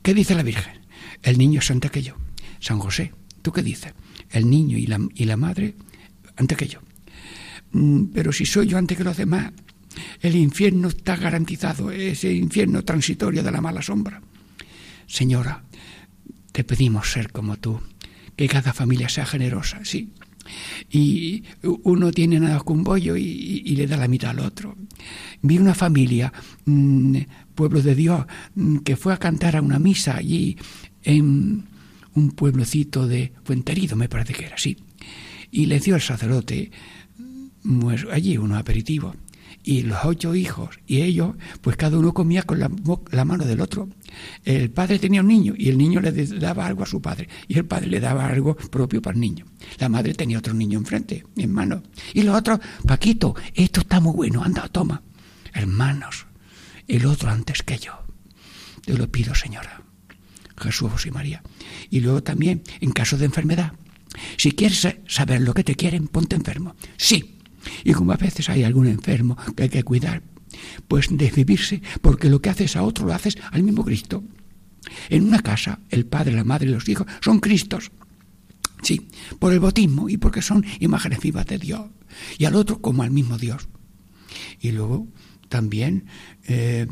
¿Qué 0.03 0.13
dice 0.13 0.35
la 0.35 0.43
Virgen? 0.43 0.84
El 1.25 1.39
niño 1.39 1.59
es 1.59 1.71
antes 1.71 1.91
que 1.91 2.03
yo. 2.03 2.15
San 2.61 2.79
José, 2.79 3.13
¿tú 3.43 3.51
qué 3.51 3.63
dices? 3.63 3.93
El 4.31 4.49
niño 4.49 4.79
y 4.79 4.87
la, 4.87 5.01
y 5.15 5.25
la 5.25 5.37
madre 5.37 5.75
antes 6.37 6.57
que 6.57 6.69
yo. 6.69 6.81
Mm, 7.73 8.05
pero 8.13 8.33
si 8.33 8.47
soy 8.47 8.69
yo 8.69 8.79
antes 8.79 8.97
que 8.97 9.05
los 9.05 9.17
demás, 9.17 9.53
el 10.21 10.37
infierno 10.37 10.89
está 10.89 11.17
garantizado, 11.17 11.91
ese 11.91 12.33
infierno 12.33 12.85
transitorio 12.85 13.43
de 13.43 13.51
la 13.51 13.61
mala 13.61 13.83
sombra. 13.83 14.21
Señora, 15.07 15.65
te 16.53 16.63
pedimos 16.63 17.11
ser 17.11 17.33
como 17.33 17.57
tú, 17.57 17.81
que 18.37 18.49
cada 18.49 18.73
familia 18.73 19.09
sea 19.09 19.27
generosa, 19.27 19.81
sí. 19.85 20.13
Y 20.91 21.43
uno 21.63 22.13
tiene 22.13 22.39
nada 22.39 22.61
con 22.61 22.79
un 22.79 22.85
bollo 22.85 23.17
y, 23.17 23.63
le 23.77 23.87
da 23.87 23.97
la 23.97 24.09
mitad 24.09 24.31
al 24.31 24.41
otro. 24.41 24.77
Vi 25.41 25.59
una 25.59 25.75
familia, 25.75 26.33
mm, 26.67 27.17
pueblo 27.55 27.81
de 27.81 27.95
Dios, 27.95 28.27
mm, 28.55 28.79
que 28.79 28.97
fue 28.97 29.15
a 29.15 29.19
cantar 29.19 29.57
a 29.57 29.63
una 29.63 29.79
misa 29.79 30.17
allí 30.17 30.57
en 31.05 31.67
un 32.15 32.31
pueblocito 32.31 33.07
de 33.07 33.33
Fuenterido, 33.45 33.97
me 33.97 34.09
parece 34.09 34.33
que 34.33 34.47
era 34.47 34.57
así. 34.57 34.77
Y 35.51 35.67
le 35.67 35.79
dio 35.81 35.95
al 35.95 36.01
sacerdote 36.01 36.71
pues, 37.63 38.07
allí 38.11 38.37
unos 38.37 38.59
aperitivos. 38.59 39.17
Y 39.67 39.83
los 39.83 40.05
ocho 40.05 40.35
hijos 40.35 40.79
y 40.87 41.01
ellos, 41.01 41.37
pues 41.63 41.79
cada 41.79 41.97
uno 41.97 42.13
comía 42.13 42.43
con 42.43 42.61
la, 42.61 42.71
la, 43.11 43.25
mano 43.25 43.47
del 43.47 43.63
otro. 43.63 43.89
El 44.45 44.71
padre 44.71 44.99
tenía 44.99 45.23
un 45.23 45.29
niño 45.29 45.55
y 45.57 45.71
el 45.71 45.79
niño 45.79 46.01
le 46.01 46.13
daba 46.13 46.67
algo 46.67 46.83
a 46.83 46.87
su 46.87 47.01
padre 47.01 47.31
y 47.49 47.57
el 47.57 47.65
padre 47.65 47.87
le 47.87 47.99
daba 47.99 48.27
algo 48.27 48.57
propio 48.57 49.01
para 49.01 49.15
el 49.15 49.21
niño. 49.21 49.47
La 49.79 49.89
madre 49.89 50.13
tenía 50.13 50.39
otro 50.39 50.53
niño 50.53 50.79
enfrente, 50.79 51.25
en 51.37 51.51
mano. 51.51 51.83
Y 52.13 52.25
los 52.25 52.37
otros, 52.37 52.61
Paquito, 52.87 53.35
esto 53.55 53.81
está 53.81 54.01
muy 54.01 54.13
bueno, 54.13 54.45
anda, 54.45 54.69
toma. 54.69 55.03
Hermanos, 55.55 56.27
el 56.87 57.07
otro 57.07 57.31
antes 57.31 57.63
que 57.63 57.79
yo. 57.79 57.95
Te 58.85 58.93
lo 58.99 59.11
pido, 59.11 59.35
señora. 59.35 59.84
Jesús 60.57 61.07
y 61.07 61.11
María. 61.11 61.43
Y 61.91 62.01
luego 62.01 62.23
también, 62.23 62.63
en 62.81 62.93
caso 62.93 63.17
de 63.17 63.27
enfermedad, 63.27 63.73
si 64.37 64.53
quieres 64.53 64.87
saber 65.07 65.41
lo 65.41 65.55
que 65.55 65.65
te 65.65 65.75
quieren, 65.75 66.09
ponte 66.09 66.37
enfermo. 66.37 66.77
Sí. 66.97 67.39
Y 67.83 67.93
como 67.93 68.13
a 68.13 68.17
veces 68.17 68.49
hay 68.51 68.63
algún 68.63 68.87
enfermo 68.87 69.37
que 69.57 69.65
hay 69.65 69.69
que 69.69 69.83
cuidar, 69.83 70.23
pues 70.87 71.09
desvivirse, 71.11 71.83
porque 72.03 72.29
lo 72.29 72.41
que 72.41 72.51
haces 72.51 72.77
a 72.77 72.83
otro 72.83 73.07
lo 73.07 73.15
haces 73.15 73.39
al 73.51 73.63
mismo 73.63 73.85
Cristo. 73.85 74.23
En 75.09 75.25
una 75.25 75.41
casa, 75.41 75.81
el 75.91 76.07
padre, 76.07 76.33
la 76.33 76.45
madre 76.45 76.69
y 76.69 76.73
los 76.73 76.89
hijos 76.89 77.07
son 77.21 77.41
Cristos. 77.41 77.91
Sí, 78.83 79.09
por 79.39 79.53
el 79.53 79.61
bautismo 79.61 80.11
y 80.11 80.19
porque 80.19 80.43
son 80.43 80.65
imágenes 80.79 81.21
vivas 81.21 81.47
de 81.47 81.59
Dios. 81.59 81.87
Y 82.39 82.45
al 82.45 82.55
otro 82.55 82.81
como 82.81 83.03
al 83.03 83.11
mismo 83.11 83.39
Dios. 83.39 83.67
Y 84.61 84.73
luego 84.73 85.09
también 85.49 86.05
eh, 86.47 86.87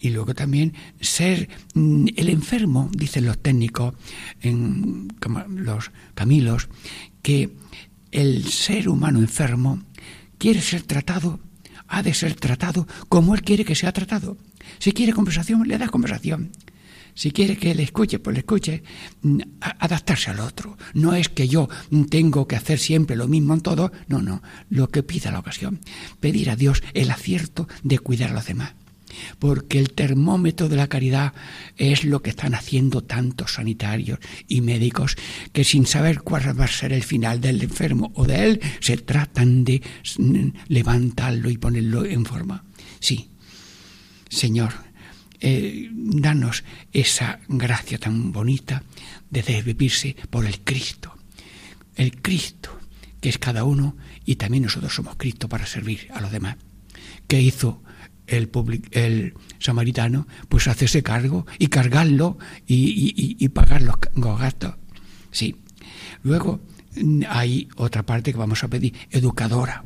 y 0.00 0.10
luego 0.10 0.34
también 0.34 0.74
ser 1.00 1.48
mm, 1.74 2.06
el 2.16 2.28
enfermo, 2.28 2.90
dicen 2.92 3.26
los 3.26 3.38
técnicos, 3.38 3.94
en 4.40 5.08
los 5.48 5.90
camilos, 6.14 6.68
que 7.22 7.50
el 8.12 8.44
ser 8.44 8.88
humano 8.88 9.18
enfermo 9.18 9.82
quiere 10.38 10.60
ser 10.60 10.82
tratado, 10.82 11.40
ha 11.88 12.02
de 12.02 12.14
ser 12.14 12.34
tratado 12.34 12.86
como 13.08 13.34
él 13.34 13.42
quiere 13.42 13.64
que 13.64 13.74
sea 13.74 13.92
tratado. 13.92 14.36
Si 14.78 14.92
quiere 14.92 15.12
conversación, 15.12 15.66
le 15.66 15.78
da 15.78 15.88
conversación. 15.88 16.50
Si 17.14 17.30
quiere 17.30 17.56
que 17.56 17.74
le 17.74 17.82
escuche, 17.82 18.18
pues 18.18 18.34
le 18.34 18.40
escuche. 18.40 18.82
Mm, 19.22 19.40
adaptarse 19.60 20.30
al 20.30 20.40
otro. 20.40 20.76
No 20.92 21.14
es 21.14 21.30
que 21.30 21.48
yo 21.48 21.68
tengo 22.10 22.46
que 22.46 22.56
hacer 22.56 22.78
siempre 22.78 23.16
lo 23.16 23.26
mismo 23.26 23.54
en 23.54 23.62
todo. 23.62 23.90
No, 24.06 24.20
no. 24.20 24.42
Lo 24.68 24.88
que 24.90 25.02
pida 25.02 25.30
la 25.30 25.38
ocasión. 25.38 25.80
Pedir 26.20 26.50
a 26.50 26.56
Dios 26.56 26.82
el 26.92 27.10
acierto 27.10 27.68
de 27.82 27.98
cuidar 27.98 28.30
a 28.30 28.34
los 28.34 28.46
demás 28.46 28.74
porque 29.38 29.78
el 29.78 29.92
termómetro 29.92 30.68
de 30.68 30.76
la 30.76 30.88
caridad 30.88 31.32
es 31.76 32.04
lo 32.04 32.22
que 32.22 32.30
están 32.30 32.54
haciendo 32.54 33.02
tantos 33.04 33.54
sanitarios 33.54 34.18
y 34.48 34.60
médicos 34.60 35.16
que 35.52 35.64
sin 35.64 35.86
saber 35.86 36.20
cuál 36.22 36.58
va 36.58 36.64
a 36.64 36.68
ser 36.68 36.92
el 36.92 37.02
final 37.02 37.40
del 37.40 37.62
enfermo 37.62 38.12
o 38.14 38.26
de 38.26 38.44
él, 38.44 38.60
se 38.80 38.96
tratan 38.96 39.64
de 39.64 39.82
levantarlo 40.68 41.50
y 41.50 41.58
ponerlo 41.58 42.04
en 42.04 42.24
forma. 42.24 42.64
Sí, 43.00 43.30
Señor, 44.28 44.72
eh, 45.40 45.88
danos 45.92 46.64
esa 46.92 47.40
gracia 47.48 47.98
tan 47.98 48.32
bonita 48.32 48.82
de 49.30 49.42
desvivirse 49.42 50.16
por 50.30 50.46
el 50.46 50.60
Cristo. 50.60 51.14
El 51.94 52.20
Cristo, 52.20 52.78
que 53.20 53.28
es 53.28 53.38
cada 53.38 53.64
uno, 53.64 53.96
y 54.24 54.36
también 54.36 54.64
nosotros 54.64 54.94
somos 54.94 55.16
Cristo 55.16 55.48
para 55.48 55.66
servir 55.66 56.08
a 56.12 56.20
los 56.20 56.32
demás. 56.32 56.56
que 57.28 57.40
hizo 57.40 57.82
el, 58.26 58.50
el 58.92 59.34
samaritano, 59.58 60.26
pues 60.48 60.68
hacerse 60.68 61.02
cargo 61.02 61.46
y 61.58 61.68
cargarlo 61.68 62.38
y, 62.66 63.48
pagar 63.48 63.82
los, 63.82 63.96
gastos. 64.38 64.74
Sí. 65.30 65.56
Luego 66.22 66.60
hay 67.28 67.68
otra 67.76 68.04
parte 68.04 68.32
que 68.32 68.38
vamos 68.38 68.64
a 68.64 68.68
pedir, 68.68 68.94
educadora. 69.10 69.84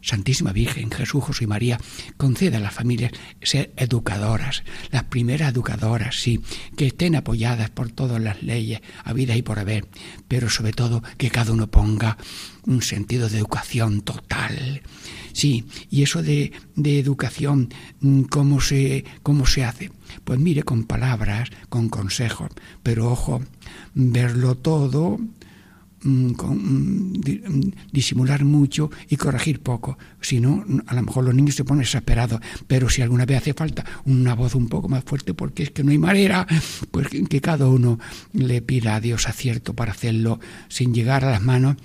Santísima 0.00 0.52
Virgen, 0.52 0.90
Jesús, 0.90 1.24
José 1.24 1.44
y 1.44 1.46
María, 1.46 1.78
conceda 2.16 2.58
a 2.58 2.60
las 2.60 2.74
familias 2.74 3.12
ser 3.42 3.72
educadoras, 3.76 4.62
las 4.90 5.04
primeras 5.04 5.52
educadoras, 5.52 6.20
sí, 6.20 6.40
que 6.76 6.86
estén 6.86 7.16
apoyadas 7.16 7.70
por 7.70 7.90
todas 7.90 8.20
las 8.20 8.42
leyes, 8.42 8.80
a 9.04 9.12
vida 9.12 9.36
y 9.36 9.42
por 9.42 9.58
haber, 9.58 9.86
pero 10.28 10.50
sobre 10.50 10.72
todo 10.72 11.02
que 11.16 11.30
cada 11.30 11.52
uno 11.52 11.68
ponga 11.68 12.16
un 12.66 12.82
sentido 12.82 13.28
de 13.28 13.38
educación 13.38 14.02
total 14.02 14.82
Sí, 15.38 15.66
y 15.88 16.02
eso 16.02 16.20
de, 16.20 16.50
de 16.74 16.98
educación, 16.98 17.68
mm, 18.00 18.22
¿cómo 18.22 18.60
se, 18.60 19.04
¿cómo 19.22 19.46
se 19.46 19.64
hace? 19.64 19.92
Pues 20.24 20.40
mire, 20.40 20.64
con 20.64 20.82
palabras, 20.82 21.50
con 21.68 21.88
consejos, 21.88 22.50
pero 22.82 23.08
ojo, 23.12 23.42
verlo 23.94 24.56
todo, 24.56 25.20
mm, 26.02 26.32
mm, 26.32 27.72
disimular 27.92 28.44
mucho 28.44 28.90
y 29.08 29.16
corregir 29.16 29.60
poco. 29.60 29.98
Si 30.20 30.40
no, 30.40 30.64
a 30.86 30.94
lo 30.94 31.02
mejor 31.02 31.24
los 31.24 31.34
niños 31.34 31.54
se 31.54 31.64
ponen 31.64 31.82
desesperados, 31.82 32.40
pero 32.66 32.88
si 32.88 33.02
alguna 33.02 33.26
vez 33.26 33.38
hace 33.38 33.54
falta 33.54 33.84
una 34.04 34.34
voz 34.34 34.54
un 34.54 34.68
poco 34.68 34.88
más 34.88 35.04
fuerte 35.04 35.34
porque 35.34 35.64
es 35.64 35.70
que 35.70 35.84
no 35.84 35.90
hay 35.90 35.98
manera, 35.98 36.46
pues 36.90 37.08
que 37.08 37.40
cada 37.40 37.68
uno 37.68 37.98
le 38.32 38.62
pida 38.62 38.96
a 38.96 39.00
Dios 39.00 39.28
acierto 39.28 39.74
para 39.74 39.92
hacerlo 39.92 40.40
sin 40.68 40.94
llegar 40.94 41.24
a 41.24 41.30
las 41.30 41.42
manos 41.42 41.76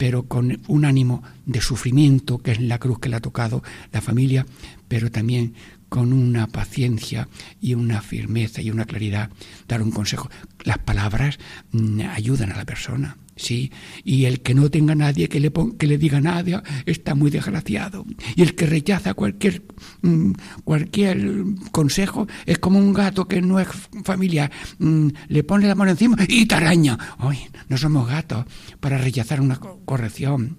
pero 0.00 0.22
con 0.22 0.62
un 0.66 0.86
ánimo 0.86 1.22
de 1.44 1.60
sufrimiento, 1.60 2.38
que 2.38 2.52
es 2.52 2.60
la 2.62 2.78
cruz 2.78 3.00
que 3.00 3.10
le 3.10 3.16
ha 3.16 3.20
tocado 3.20 3.62
la 3.92 4.00
familia, 4.00 4.46
pero 4.88 5.10
también 5.10 5.52
con 5.90 6.14
una 6.14 6.46
paciencia 6.46 7.28
y 7.60 7.74
una 7.74 8.00
firmeza 8.00 8.62
y 8.62 8.70
una 8.70 8.86
claridad, 8.86 9.28
dar 9.68 9.82
un 9.82 9.90
consejo. 9.90 10.30
Las 10.64 10.78
palabras 10.78 11.38
mm, 11.72 12.00
ayudan 12.14 12.50
a 12.50 12.56
la 12.56 12.64
persona, 12.64 13.18
sí, 13.40 13.72
y 14.04 14.24
el 14.26 14.40
que 14.40 14.54
no 14.54 14.70
tenga 14.70 14.94
nadie 14.94 15.28
que 15.28 15.40
le, 15.40 15.52
que 15.78 15.86
le 15.86 15.98
diga 15.98 16.20
nada 16.20 16.62
está 16.86 17.14
muy 17.14 17.30
desgraciado. 17.30 18.04
Y 18.36 18.42
el 18.42 18.54
que 18.54 18.66
rechaza 18.66 19.14
cualquier, 19.14 19.62
mm, 20.02 20.32
cualquier 20.64 21.44
consejo 21.72 22.26
es 22.46 22.58
como 22.58 22.78
un 22.78 22.92
gato 22.92 23.26
que 23.26 23.40
no 23.40 23.58
es 23.58 23.68
familiar, 24.04 24.50
mm, 24.78 25.08
le 25.28 25.44
pone 25.44 25.66
la 25.66 25.74
mano 25.74 25.90
encima 25.90 26.16
y 26.28 26.46
te 26.46 26.54
araña. 26.54 26.98
Ay, 27.18 27.38
no 27.68 27.76
somos 27.76 28.08
gatos 28.08 28.44
para 28.80 28.98
rechazar 28.98 29.40
una 29.40 29.58
corrección. 29.58 30.58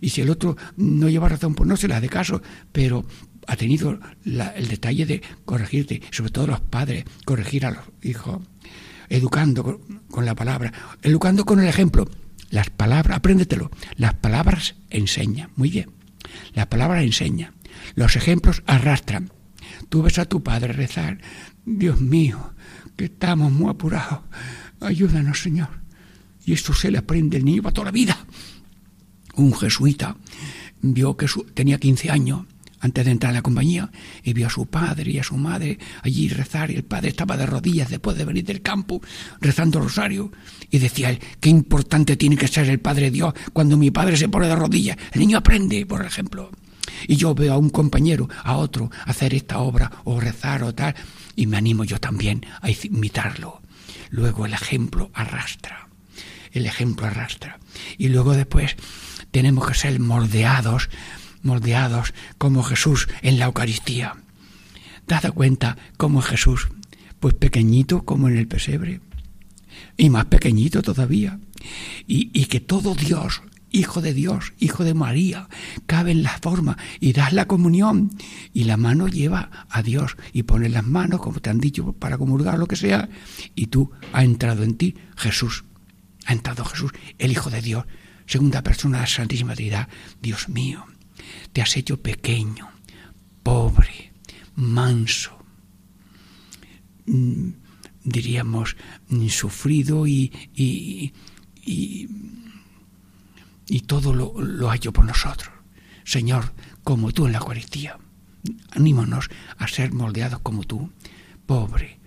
Y 0.00 0.10
si 0.10 0.20
el 0.20 0.30
otro 0.30 0.56
no 0.76 1.08
lleva 1.08 1.28
razón, 1.28 1.54
pues 1.54 1.68
no 1.68 1.76
se 1.76 1.88
le 1.88 1.94
hace 1.94 2.08
caso, 2.08 2.40
pero 2.72 3.04
ha 3.48 3.56
tenido 3.56 3.98
el 4.24 4.68
detalle 4.68 5.06
de 5.06 5.22
corregirte, 5.44 6.02
sobre 6.10 6.30
todo 6.30 6.46
los 6.46 6.60
padres, 6.60 7.04
corregir 7.24 7.66
a 7.66 7.70
los 7.70 7.84
hijos. 8.02 8.42
Educando 9.08 9.80
con, 10.10 10.24
la 10.24 10.34
palabra, 10.34 10.72
educando 11.02 11.44
con 11.44 11.60
el 11.60 11.68
ejemplo. 11.68 12.08
Las 12.50 12.70
palabras, 12.70 13.18
apréndetelo, 13.18 13.70
las 13.96 14.14
palabras 14.14 14.74
enseñan, 14.90 15.50
muy 15.56 15.70
bien, 15.70 15.90
las 16.54 16.66
palabras 16.66 17.02
enseñan, 17.02 17.54
los 17.94 18.16
ejemplos 18.16 18.62
arrastran. 18.66 19.30
Tú 19.88 20.02
ves 20.02 20.18
a 20.18 20.24
tu 20.24 20.42
padre 20.42 20.72
rezar, 20.72 21.18
Dios 21.66 22.00
mío, 22.00 22.54
que 22.96 23.06
estamos 23.06 23.52
muy 23.52 23.70
apurados, 23.70 24.20
ayúdanos 24.80 25.42
Señor. 25.42 25.68
Y 26.44 26.54
esto 26.54 26.72
se 26.72 26.90
le 26.90 26.98
aprende 26.98 27.36
el 27.36 27.44
niño 27.44 27.62
para 27.62 27.74
toda 27.74 27.86
la 27.86 27.90
vida. 27.92 28.18
Un 29.34 29.54
jesuita 29.54 30.16
vio 30.80 31.16
que 31.16 31.26
tenía 31.54 31.78
15 31.78 32.10
años 32.10 32.46
antes 32.80 33.04
de 33.04 33.10
entrar 33.10 33.30
a 33.30 33.34
la 33.34 33.42
compañía 33.42 33.90
y 34.22 34.32
vio 34.32 34.46
a 34.46 34.50
su 34.50 34.66
padre 34.66 35.10
y 35.10 35.18
a 35.18 35.24
su 35.24 35.36
madre 35.36 35.78
allí 36.02 36.28
rezar 36.28 36.70
y 36.70 36.76
el 36.76 36.84
padre 36.84 37.08
estaba 37.08 37.36
de 37.36 37.46
rodillas 37.46 37.90
después 37.90 38.16
de 38.16 38.24
venir 38.24 38.44
del 38.44 38.62
campo 38.62 39.00
rezando 39.40 39.80
rosario 39.80 40.30
y 40.70 40.78
decía 40.78 41.10
él, 41.10 41.20
qué 41.40 41.48
importante 41.48 42.16
tiene 42.16 42.36
que 42.36 42.48
ser 42.48 42.68
el 42.68 42.80
Padre 42.80 43.10
Dios 43.10 43.34
cuando 43.52 43.76
mi 43.76 43.90
padre 43.90 44.16
se 44.16 44.28
pone 44.28 44.48
de 44.48 44.56
rodillas. 44.56 44.96
El 45.12 45.20
niño 45.20 45.38
aprende, 45.38 45.86
por 45.86 46.04
ejemplo. 46.04 46.50
Y 47.06 47.16
yo 47.16 47.34
veo 47.34 47.54
a 47.54 47.58
un 47.58 47.70
compañero, 47.70 48.28
a 48.44 48.56
otro, 48.56 48.90
hacer 49.04 49.34
esta 49.34 49.58
obra 49.58 49.90
o 50.04 50.20
rezar 50.20 50.62
o 50.62 50.74
tal, 50.74 50.94
y 51.36 51.46
me 51.46 51.56
animo 51.56 51.84
yo 51.84 51.98
también 51.98 52.44
a 52.60 52.70
imitarlo. 52.70 53.62
Luego 54.10 54.46
el 54.46 54.54
ejemplo 54.54 55.10
arrastra, 55.14 55.88
el 56.52 56.66
ejemplo 56.66 57.06
arrastra. 57.06 57.58
Y 57.98 58.08
luego 58.08 58.34
después 58.34 58.76
tenemos 59.30 59.68
que 59.68 59.74
ser 59.74 60.00
moldeados 60.00 60.88
moldeados 61.42 62.14
como 62.38 62.62
Jesús 62.62 63.08
en 63.22 63.38
la 63.38 63.46
Eucaristía. 63.46 64.16
Dad 65.06 65.32
cuenta 65.32 65.78
cómo 65.96 66.20
Jesús, 66.20 66.68
pues 67.18 67.34
pequeñito 67.34 68.04
como 68.04 68.28
en 68.28 68.36
el 68.36 68.46
pesebre, 68.46 69.00
y 69.96 70.10
más 70.10 70.26
pequeñito 70.26 70.82
todavía, 70.82 71.40
y, 72.06 72.30
y 72.38 72.46
que 72.46 72.60
todo 72.60 72.94
Dios, 72.94 73.42
Hijo 73.70 74.00
de 74.00 74.14
Dios, 74.14 74.54
Hijo 74.58 74.84
de 74.84 74.94
María, 74.94 75.48
cabe 75.86 76.12
en 76.12 76.22
la 76.22 76.38
forma 76.38 76.78
y 77.00 77.12
das 77.12 77.34
la 77.34 77.46
comunión. 77.46 78.10
Y 78.54 78.64
la 78.64 78.78
mano 78.78 79.08
lleva 79.08 79.66
a 79.68 79.82
Dios 79.82 80.16
y 80.32 80.44
pones 80.44 80.72
las 80.72 80.86
manos, 80.86 81.20
como 81.20 81.40
te 81.40 81.50
han 81.50 81.60
dicho, 81.60 81.92
para 81.92 82.16
comulgar 82.16 82.58
lo 82.58 82.66
que 82.66 82.76
sea, 82.76 83.10
y 83.54 83.66
tú 83.66 83.90
ha 84.12 84.24
entrado 84.24 84.62
en 84.62 84.76
ti 84.76 84.94
Jesús, 85.16 85.64
ha 86.24 86.32
entrado 86.32 86.64
Jesús, 86.64 86.92
el 87.18 87.32
Hijo 87.32 87.50
de 87.50 87.60
Dios, 87.60 87.84
segunda 88.26 88.62
persona 88.62 88.98
de 88.98 89.02
la 89.02 89.06
Santísima 89.06 89.54
Trinidad, 89.54 89.88
Dios 90.22 90.48
mío 90.48 90.86
te 91.52 91.62
has 91.62 91.76
hecho 91.76 92.00
pequeño, 92.00 92.68
pobre, 93.42 94.12
manso, 94.56 95.38
mm, 97.06 97.50
diríamos, 98.04 98.76
sufrido 99.28 100.06
y, 100.06 100.32
y, 100.54 101.12
y, 103.66 103.80
todo 103.80 104.14
lo, 104.14 104.40
lo 104.40 104.70
ha 104.70 104.76
hecho 104.76 104.92
por 104.92 105.04
nosotros. 105.04 105.52
Señor, 106.04 106.52
como 106.84 107.12
tú 107.12 107.26
en 107.26 107.32
la 107.32 107.38
Eucaristía, 107.38 107.98
anímonos 108.70 109.28
a 109.58 109.68
ser 109.68 109.92
moldeados 109.92 110.40
como 110.40 110.64
tú, 110.64 110.90
pobre, 111.46 111.98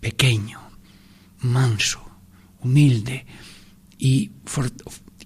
pequeño, 0.00 0.60
manso, 1.40 2.02
humilde 2.60 3.26
y, 3.98 4.30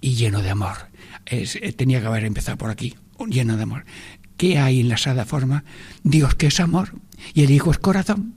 y 0.01 0.15
lleno 0.15 0.41
de 0.41 0.49
amor. 0.49 0.77
Eh, 1.25 1.73
tenía 1.73 2.01
que 2.01 2.07
haber 2.07 2.25
empezado 2.25 2.57
por 2.57 2.69
aquí, 2.69 2.95
lleno 3.27 3.57
de 3.57 3.63
amor. 3.63 3.85
¿Qué 4.37 4.59
hay 4.59 4.79
en 4.79 4.89
la 4.89 4.97
sada 4.97 5.25
forma? 5.25 5.63
Dios 6.03 6.35
que 6.35 6.47
es 6.47 6.59
amor 6.59 6.93
y 7.33 7.43
el 7.43 7.51
Hijo 7.51 7.71
es 7.71 7.79
corazón. 7.79 8.35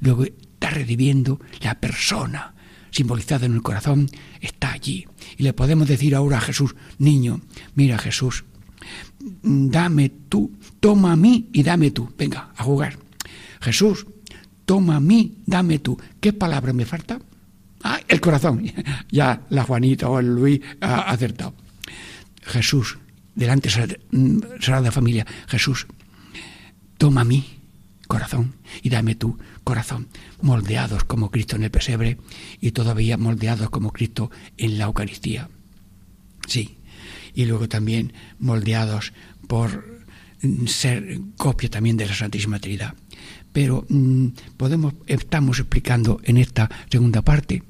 Luego 0.00 0.24
está 0.24 0.70
reviviendo 0.70 1.40
la 1.60 1.78
persona 1.78 2.54
simbolizada 2.90 3.46
en 3.46 3.54
el 3.54 3.62
corazón, 3.62 4.08
está 4.40 4.72
allí. 4.72 5.06
Y 5.36 5.42
le 5.42 5.52
podemos 5.52 5.88
decir 5.88 6.14
ahora 6.14 6.38
a 6.38 6.42
Jesús, 6.42 6.76
niño, 6.98 7.40
mira 7.74 7.98
Jesús, 7.98 8.44
dame 9.42 10.10
tú, 10.28 10.52
toma 10.78 11.12
a 11.12 11.16
mí 11.16 11.48
y 11.52 11.62
dame 11.62 11.90
tú. 11.90 12.12
Venga, 12.16 12.50
a 12.56 12.62
jugar. 12.62 12.98
Jesús, 13.60 14.06
toma 14.64 14.96
a 14.96 15.00
mí, 15.00 15.38
dame 15.46 15.78
tú. 15.78 15.98
¿Qué 16.20 16.32
palabra 16.32 16.72
me 16.72 16.84
falta? 16.84 17.18
Ah, 17.82 18.00
el 18.08 18.20
corazón. 18.20 18.64
Ya 19.10 19.42
la 19.50 19.64
Juanita 19.64 20.08
o 20.08 20.18
el 20.18 20.34
Luis 20.34 20.60
ha 20.80 21.02
acertado. 21.02 21.54
Jesús, 22.42 22.98
delante 23.34 23.68
de 23.70 24.90
Familia, 24.90 25.26
Jesús, 25.48 25.86
toma 26.98 27.24
mi 27.24 27.60
corazón 28.08 28.54
y 28.82 28.90
dame 28.90 29.14
tu 29.14 29.38
corazón, 29.64 30.08
moldeados 30.40 31.04
como 31.04 31.30
Cristo 31.30 31.56
en 31.56 31.64
el 31.64 31.70
pesebre 31.70 32.18
y 32.60 32.72
todavía 32.72 33.16
moldeados 33.16 33.70
como 33.70 33.92
Cristo 33.92 34.30
en 34.56 34.78
la 34.78 34.84
Eucaristía. 34.84 35.48
Sí, 36.46 36.78
y 37.34 37.44
luego 37.44 37.68
también 37.68 38.12
moldeados 38.38 39.12
por 39.46 40.02
ser 40.66 41.20
copia 41.36 41.70
también 41.70 41.96
de 41.96 42.06
la 42.06 42.14
Santísima 42.14 42.58
Trinidad. 42.58 42.94
Pero 43.52 43.84
mm, 43.88 44.28
podemos, 44.56 44.94
estamos 45.06 45.58
explicando 45.58 46.20
en 46.24 46.36
esta 46.38 46.70
segunda 46.90 47.22
parte 47.22 47.62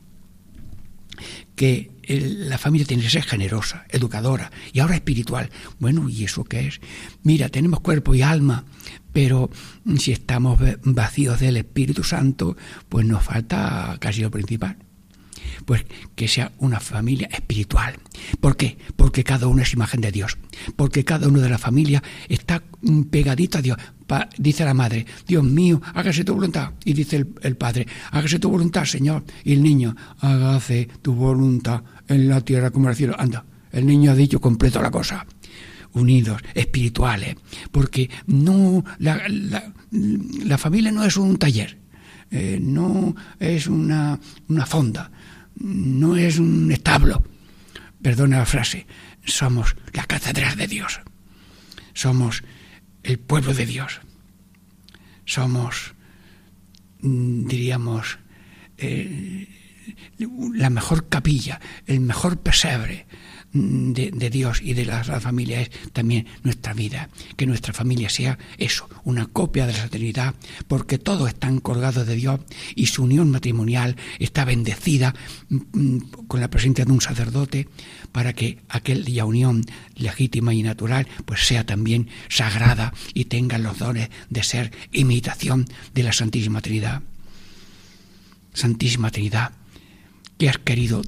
que 1.54 1.90
la 2.08 2.58
familia 2.58 2.86
tiene 2.86 3.02
que 3.02 3.10
ser 3.10 3.22
generosa, 3.22 3.86
educadora 3.88 4.50
y 4.72 4.80
ahora 4.80 4.96
espiritual. 4.96 5.50
Bueno, 5.78 6.08
¿y 6.08 6.24
eso 6.24 6.44
qué 6.44 6.66
es? 6.66 6.80
Mira, 7.22 7.48
tenemos 7.48 7.80
cuerpo 7.80 8.14
y 8.14 8.22
alma, 8.22 8.64
pero 9.12 9.50
si 9.98 10.12
estamos 10.12 10.60
vacíos 10.82 11.40
del 11.40 11.56
Espíritu 11.56 12.02
Santo, 12.02 12.56
pues 12.88 13.06
nos 13.06 13.22
falta 13.22 13.96
casi 14.00 14.22
lo 14.22 14.30
principal. 14.30 14.76
Pues 15.64 15.84
que 16.14 16.28
sea 16.28 16.52
una 16.58 16.80
familia 16.80 17.28
espiritual. 17.32 17.96
¿Por 18.40 18.56
qué? 18.56 18.78
Porque 18.96 19.24
cada 19.24 19.48
uno 19.48 19.62
es 19.62 19.72
imagen 19.72 20.00
de 20.00 20.12
Dios. 20.12 20.38
Porque 20.76 21.04
cada 21.04 21.28
uno 21.28 21.40
de 21.40 21.48
la 21.48 21.58
familia 21.58 22.02
está 22.28 22.62
pegadito 23.10 23.58
a 23.58 23.62
Dios 23.62 23.78
dice 24.38 24.64
la 24.64 24.74
madre, 24.74 25.06
Dios 25.26 25.44
mío, 25.44 25.80
hágase 25.94 26.24
tu 26.24 26.34
voluntad. 26.34 26.72
Y 26.84 26.92
dice 26.92 27.24
el, 27.42 27.56
padre, 27.56 27.86
hágase 28.10 28.38
tu 28.38 28.50
voluntad, 28.50 28.84
Señor. 28.84 29.24
Y 29.44 29.52
el 29.52 29.62
niño, 29.62 29.96
hágase 30.20 30.88
tu 31.00 31.14
voluntad 31.14 31.82
en 32.08 32.28
la 32.28 32.40
tierra 32.40 32.70
como 32.70 32.86
en 32.86 32.90
el 32.90 32.96
cielo. 32.96 33.16
Anda, 33.18 33.44
el 33.70 33.86
niño 33.86 34.12
ha 34.12 34.14
dicho 34.14 34.40
completo 34.40 34.80
la 34.82 34.90
cosa 34.90 35.26
unidos, 35.94 36.40
espirituales, 36.54 37.36
porque 37.70 38.08
no 38.26 38.82
la, 38.98 39.20
la, 39.28 40.56
familia 40.56 40.90
no 40.90 41.04
es 41.04 41.18
un 41.18 41.36
taller, 41.36 41.76
eh, 42.30 42.58
no 42.58 43.14
es 43.38 43.66
una, 43.66 44.18
una 44.48 44.64
fonda, 44.64 45.10
no 45.62 46.16
es 46.16 46.38
un 46.38 46.70
establo, 46.72 47.22
perdona 48.02 48.38
la 48.38 48.46
frase, 48.46 48.86
somos 49.24 49.76
la 49.92 50.04
catedral 50.04 50.56
de 50.56 50.66
Dios, 50.66 51.00
somos 51.94 52.42
el 53.02 53.18
pueblo 53.18 53.54
de 53.54 53.66
Dios. 53.66 54.00
Somos, 55.24 55.94
mm, 57.00 57.46
diríamos, 57.46 58.18
eh, 58.78 59.48
la 60.54 60.70
mejor 60.70 61.08
capilla, 61.08 61.60
el 61.86 62.00
mejor 62.00 62.40
pesebre, 62.40 63.06
de, 63.52 64.30
Dios 64.30 64.60
y 64.62 64.74
de 64.74 64.86
la, 64.86 65.04
familia 65.04 65.60
es 65.60 65.70
también 65.92 66.26
nuestra 66.42 66.72
vida. 66.72 67.08
Que 67.36 67.46
nuestra 67.46 67.72
familia 67.72 68.08
sea 68.08 68.38
eso, 68.58 68.88
una 69.04 69.26
copia 69.26 69.66
de 69.66 69.74
la 69.74 69.88
Trinidad, 69.88 70.34
porque 70.68 70.98
todos 70.98 71.28
están 71.28 71.60
colgados 71.60 72.06
de 72.06 72.14
Dios 72.14 72.40
y 72.74 72.86
su 72.86 73.04
unión 73.04 73.30
matrimonial 73.30 73.96
está 74.18 74.44
bendecida 74.44 75.14
mm, 75.48 75.56
mm, 75.72 75.98
con 76.26 76.40
la 76.40 76.48
presencia 76.48 76.84
de 76.84 76.92
un 76.92 77.00
sacerdote 77.00 77.68
para 78.10 78.32
que 78.32 78.58
aquella 78.68 79.24
unión 79.24 79.64
legítima 79.96 80.54
y 80.54 80.62
natural 80.62 81.06
pues 81.24 81.46
sea 81.46 81.64
también 81.64 82.08
sagrada 82.28 82.92
y 83.14 83.26
tenga 83.26 83.58
los 83.58 83.78
dones 83.78 84.10
de 84.30 84.42
ser 84.42 84.72
imitación 84.92 85.66
de 85.94 86.02
la 86.02 86.12
Santísima 86.12 86.60
Trinidad. 86.60 87.02
Santísima 88.54 89.10
Trinidad, 89.10 89.52
que 90.38 90.48
has 90.48 90.58
querido 90.58 91.02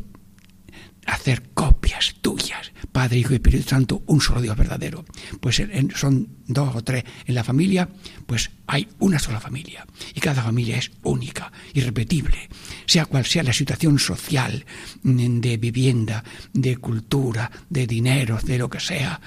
hacer 1.07 1.51
copias 1.55 2.17
tuyas, 2.21 2.73
Padre, 2.93 3.19
Hijo 3.19 3.33
y 3.33 3.37
Espíritu 3.37 3.69
Santo, 3.69 4.03
un 4.07 4.21
solo 4.21 4.41
Dios 4.41 4.57
verdadero. 4.57 5.05
Pues 5.41 5.63
son 5.95 6.29
dos 6.47 6.75
o 6.75 6.83
tres 6.83 7.05
en 7.27 7.35
la 7.35 7.45
familia, 7.45 7.89
pues 8.27 8.51
hay 8.67 8.89
una 8.99 9.19
sola 9.19 9.41
familia. 9.41 9.87
Y 10.15 10.21
cada 10.21 10.43
familia 10.43 10.77
es 10.77 10.91
única, 11.03 11.53
irrepetible, 11.73 12.49
sea 12.87 13.07
cual 13.07 13.25
sea 13.27 13.43
la 13.43 13.53
situación 13.53 13.99
social, 13.99 14.65
mm, 15.03 15.41
de 15.41 15.57
vivienda, 15.57 16.25
de 16.53 16.77
cultura, 16.77 17.51
de 17.69 17.87
dinero, 17.87 18.39
de 18.43 18.59
lo 18.59 18.69
que 18.71 18.81
sea. 18.81 19.21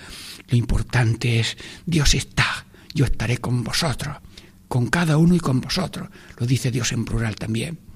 Lo 0.47 0.57
importante 0.57 1.39
es, 1.39 1.57
Dios 1.85 2.15
está, 2.15 2.65
yo 2.93 3.05
estaré 3.05 3.37
con 3.37 3.63
vosotros, 3.63 4.17
con 4.67 4.87
cada 4.87 5.17
uno 5.17 5.35
y 5.35 5.39
con 5.39 5.61
vosotros. 5.61 6.09
Lo 6.37 6.45
dice 6.45 6.71
Dios 6.71 6.91
en 6.91 7.05
plural 7.05 7.35
también 7.35 7.86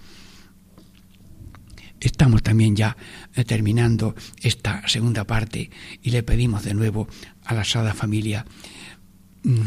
estamos 2.01 2.43
también 2.43 2.75
ya 2.75 2.97
eh, 3.35 3.45
terminando 3.45 4.15
esta 4.41 4.87
segunda 4.87 5.25
parte 5.25 5.69
y 6.01 6.09
le 6.09 6.23
pedimos 6.23 6.63
de 6.63 6.73
nuevo 6.73 7.07
a 7.45 7.53
la 7.53 7.63
Sada 7.63 7.93
Familia 7.93 8.45
mm, 9.43 9.65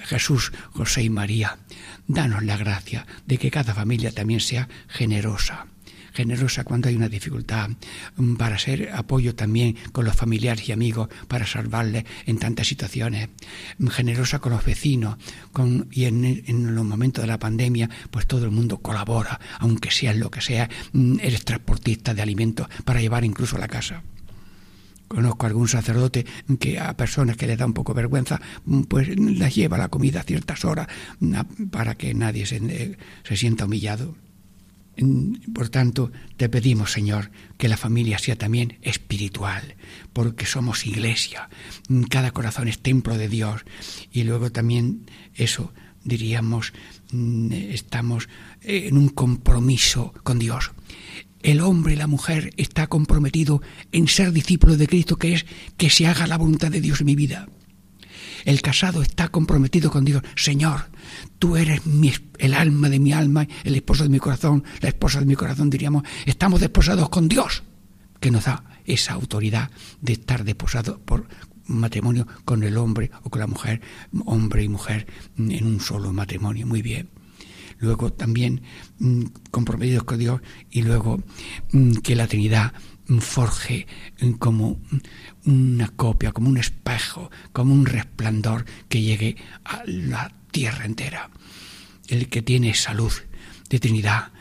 Jesús, 0.00 0.52
José 0.72 1.02
y 1.02 1.10
María, 1.10 1.58
danos 2.08 2.42
la 2.42 2.56
gracia 2.56 3.06
de 3.26 3.38
que 3.38 3.50
cada 3.50 3.74
familia 3.74 4.10
también 4.10 4.40
sea 4.40 4.68
generosa 4.88 5.66
generosa 6.14 6.64
cuando 6.64 6.88
hay 6.88 6.96
una 6.96 7.08
dificultad, 7.08 7.70
mm, 8.16 8.36
para 8.36 8.58
ser 8.58 8.90
apoyo 8.94 9.34
también 9.34 9.76
con 9.92 10.04
los 10.04 10.14
familiares 10.14 10.68
y 10.68 10.72
amigos, 10.72 11.08
para 11.28 11.46
salvarles 11.46 12.04
en 12.24 12.38
tantas 12.38 12.68
situaciones, 12.68 13.28
mm, 13.78 13.88
generosa 13.88 14.38
con 14.38 14.52
los 14.52 14.64
vecinos, 14.64 15.16
y 15.90 16.04
en, 16.04 16.24
en, 16.24 16.74
los 16.74 16.84
momentos 16.84 17.22
de 17.22 17.28
la 17.28 17.38
pandemia, 17.38 17.90
pues 18.10 18.26
todo 18.26 18.44
el 18.44 18.50
mundo 18.50 18.78
colabora, 18.78 19.40
aunque 19.58 19.90
sea 19.90 20.14
lo 20.14 20.30
que 20.30 20.40
sea, 20.40 20.70
mm, 20.92 21.18
eres 21.20 21.44
transportista 21.44 22.14
de 22.14 22.22
alimentos 22.22 22.68
para 22.84 23.00
llevar 23.00 23.24
incluso 23.24 23.56
a 23.56 23.60
la 23.60 23.68
casa 23.68 24.02
conozco 25.08 25.46
a 25.46 25.48
algún 25.48 25.68
sacerdote 25.68 26.26
que 26.58 26.80
a 26.80 26.96
personas 26.96 27.36
que 27.36 27.46
le 27.46 27.56
da 27.56 27.66
un 27.66 27.72
poco 27.72 27.94
vergüenza, 27.94 28.40
pues 28.88 29.08
las 29.18 29.54
lleva 29.54 29.78
la 29.78 29.88
comida 29.88 30.20
a 30.20 30.24
ciertas 30.24 30.64
horas 30.64 30.88
para 31.70 31.94
que 31.94 32.14
nadie 32.14 32.46
se, 32.46 32.56
eh, 32.56 32.98
se 33.22 33.36
sienta 33.36 33.66
humillado. 33.66 34.16
Por 35.54 35.68
tanto, 35.68 36.12
te 36.36 36.48
pedimos, 36.48 36.92
Señor, 36.92 37.30
que 37.58 37.68
la 37.68 37.76
familia 37.76 38.18
sea 38.18 38.36
también 38.36 38.78
espiritual, 38.82 39.74
porque 40.12 40.46
somos 40.46 40.86
iglesia, 40.86 41.48
cada 42.08 42.30
corazón 42.30 42.68
es 42.68 42.78
templo 42.78 43.18
de 43.18 43.28
Dios. 43.28 43.62
Y 44.12 44.22
luego 44.24 44.52
también 44.52 45.06
eso, 45.34 45.72
diríamos, 46.04 46.72
mm, 47.12 47.52
estamos 47.52 48.28
en 48.62 48.96
un 48.96 49.08
compromiso 49.08 50.12
con 50.22 50.38
Dios. 50.38 50.72
El 51.42 51.60
hombre 51.60 51.92
y 51.92 51.96
la 51.96 52.06
mujer 52.06 52.52
está 52.56 52.86
comprometido 52.86 53.60
en 53.92 54.08
ser 54.08 54.32
discípulo 54.32 54.76
de 54.76 54.86
Cristo, 54.86 55.16
que 55.16 55.34
es 55.34 55.46
que 55.76 55.90
se 55.90 56.06
haga 56.06 56.26
la 56.26 56.38
voluntad 56.38 56.70
de 56.70 56.80
Dios 56.80 57.00
en 57.00 57.06
mi 57.06 57.16
vida. 57.16 57.48
El 58.44 58.60
casado 58.62 59.02
está 59.02 59.28
comprometido 59.28 59.90
con 59.90 60.04
Dios. 60.04 60.22
Señor, 60.36 60.90
tú 61.38 61.56
eres 61.56 61.80
el 62.38 62.54
alma 62.54 62.88
de 62.88 62.98
mi 62.98 63.12
alma, 63.12 63.46
el 63.64 63.74
esposo 63.74 64.02
de 64.02 64.10
mi 64.10 64.18
corazón, 64.18 64.64
la 64.80 64.88
esposa 64.88 65.20
de 65.20 65.26
mi 65.26 65.34
corazón, 65.34 65.70
diríamos. 65.70 66.04
Estamos 66.26 66.60
desposados 66.60 67.08
con 67.08 67.28
Dios, 67.28 67.62
que 68.20 68.30
nos 68.30 68.44
da 68.44 68.64
esa 68.84 69.14
autoridad 69.14 69.70
de 70.00 70.12
estar 70.12 70.44
desposados 70.44 70.98
por 70.98 71.26
matrimonio 71.66 72.26
con 72.44 72.62
el 72.62 72.76
hombre 72.76 73.10
o 73.22 73.30
con 73.30 73.40
la 73.40 73.46
mujer, 73.46 73.80
hombre 74.26 74.62
y 74.62 74.68
mujer 74.68 75.06
en 75.38 75.66
un 75.66 75.80
solo 75.80 76.12
matrimonio. 76.12 76.66
Muy 76.66 76.82
bien 76.82 77.08
luego 77.78 78.12
también 78.12 78.62
mm, 78.98 79.24
comprometidos 79.50 80.04
con 80.04 80.18
Dios 80.18 80.40
y 80.70 80.82
luego 80.82 81.22
mm, 81.72 81.96
que 81.96 82.16
la 82.16 82.26
Trinidad 82.26 82.72
forje 83.20 83.86
como 84.38 84.80
una 85.46 85.88
copia, 85.88 86.32
como 86.32 86.48
un 86.48 86.58
espejo, 86.58 87.30
como 87.52 87.74
un 87.74 87.86
resplandor 87.86 88.64
que 88.88 89.02
llegue 89.02 89.36
a 89.64 89.82
la 89.86 90.32
tierra 90.50 90.84
entera. 90.84 91.30
El 92.08 92.28
que 92.28 92.42
tiene 92.42 92.74
salud 92.74 93.12
de 93.68 93.78
Trinidad, 93.78 94.32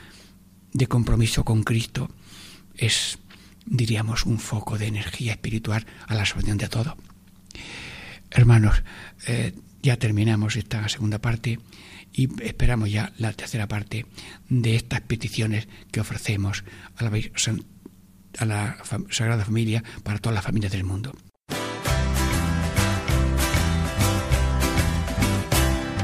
de 0.73 0.87
compromiso 0.87 1.43
con 1.43 1.63
Cristo, 1.63 2.09
es, 2.75 3.19
diríamos, 3.65 4.25
un 4.25 4.39
foco 4.39 4.77
de 4.77 4.87
energía 4.87 5.33
espiritual 5.33 5.85
a 6.07 6.15
la 6.15 6.25
salvación 6.25 6.57
de 6.57 6.69
todo. 6.69 6.97
Hermanos, 8.31 8.83
eh, 9.27 9.53
ya 9.81 9.97
terminamos 9.97 10.55
esta 10.55 10.87
segunda 10.89 11.19
parte 11.19 11.59
y 12.11 12.29
esperamos 12.43 12.91
ya 12.91 13.11
la 13.17 13.33
tercera 13.33 13.67
parte 13.67 14.05
de 14.49 14.75
estas 14.75 15.01
peticiones 15.01 15.67
que 15.91 15.99
ofrecemos 15.99 16.63
a 16.95 17.03
la 17.03 17.09
a 18.39 18.45
la 18.45 18.77
Sagrada 19.09 19.45
Familia 19.45 19.83
para 20.03 20.19
todas 20.19 20.35
las 20.35 20.43
familias 20.43 20.71
del 20.71 20.83
mundo. 20.83 21.13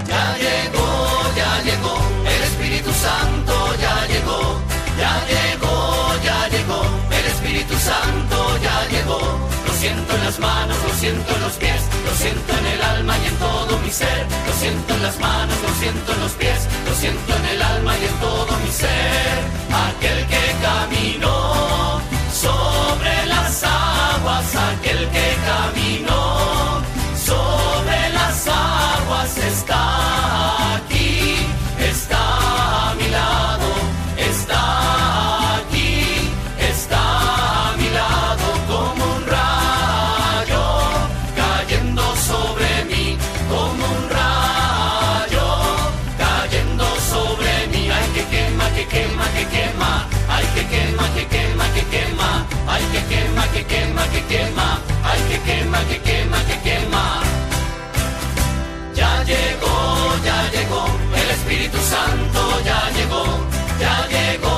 Ya 0.08 0.38
llegó, 0.38 1.36
ya 1.36 1.62
llegó, 1.63 1.96
el 2.26 2.44
Espíritu 2.44 2.92
Santo 2.92 3.76
ya 3.80 4.08
llegó, 4.08 4.60
ya 4.98 5.13
llegó, 5.28 6.24
ya 6.24 6.48
llegó, 6.50 6.82
el 7.12 7.26
Espíritu 7.26 7.76
Santo 7.78 8.58
ya 8.62 8.88
llegó. 8.89 9.20
Lo 9.68 9.74
siento 9.74 10.15
en 10.15 10.24
las 10.26 10.39
manos, 10.39 10.78
lo 10.84 10.94
siento 10.96 11.36
en 11.36 11.42
los 11.42 11.54
pies, 11.54 11.82
lo 12.06 12.13
siento 12.15 12.58
en 12.58 12.65
el 12.65 12.82
alma 12.82 13.18
y 13.18 13.28
en 13.28 13.36
todo 13.36 13.80
mi 13.80 13.92
ser. 13.92 14.26
Lo 14.48 14.54
siento 14.54 14.94
en 14.96 15.04
las 15.04 15.20
manos, 15.20 15.56
lo 15.62 15.74
siento 15.80 16.13
en 16.13 16.20
los 16.20 16.32
pies, 16.34 16.68
lo 16.86 16.96
siento 16.96 17.36
en 17.36 17.46
el 17.46 17.62
alma 17.62 17.98
y 17.98 18.06
en 18.06 18.15
todo 18.20 18.58
mi 18.60 18.72
ser. 18.72 19.39
Aquel 19.88 20.28
que 20.28 20.44
caminó 20.62 21.38
sobre 22.41 23.25
las 23.25 23.63
aguas 23.63 24.56
aquel 24.56 25.10
que 25.10 25.28
caminó, 25.45 25.88
quema, 54.30 54.30
que 54.30 54.36
quema, 54.36 54.70
ay 55.10 55.22
que 55.30 55.38
quema, 55.48 55.80
que 55.89 55.98
quema, 56.08 56.39
que 56.48 56.58
quema. 56.68 57.06
Ya 58.96 59.24
llegó, 59.24 59.78
ya 60.28 60.39
llegó, 60.56 60.84
el 61.22 61.30
Espíritu 61.38 61.78
Santo 61.94 62.42
ya 62.70 62.82
llegó, 62.98 63.24
ya 63.84 63.96
llegó, 64.13 64.56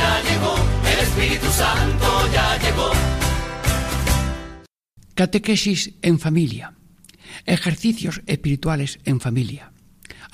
ya 0.00 0.12
llegó, 0.26 0.54
el 0.92 0.98
Espíritu 1.06 1.48
Santo 1.62 2.08
ya 2.32 2.58
llegó. 2.62 2.90
Catequesis 5.14 5.92
en 6.02 6.18
familia, 6.18 6.74
ejercicios 7.46 8.22
espirituales 8.26 8.98
en 9.04 9.20
familia. 9.20 9.72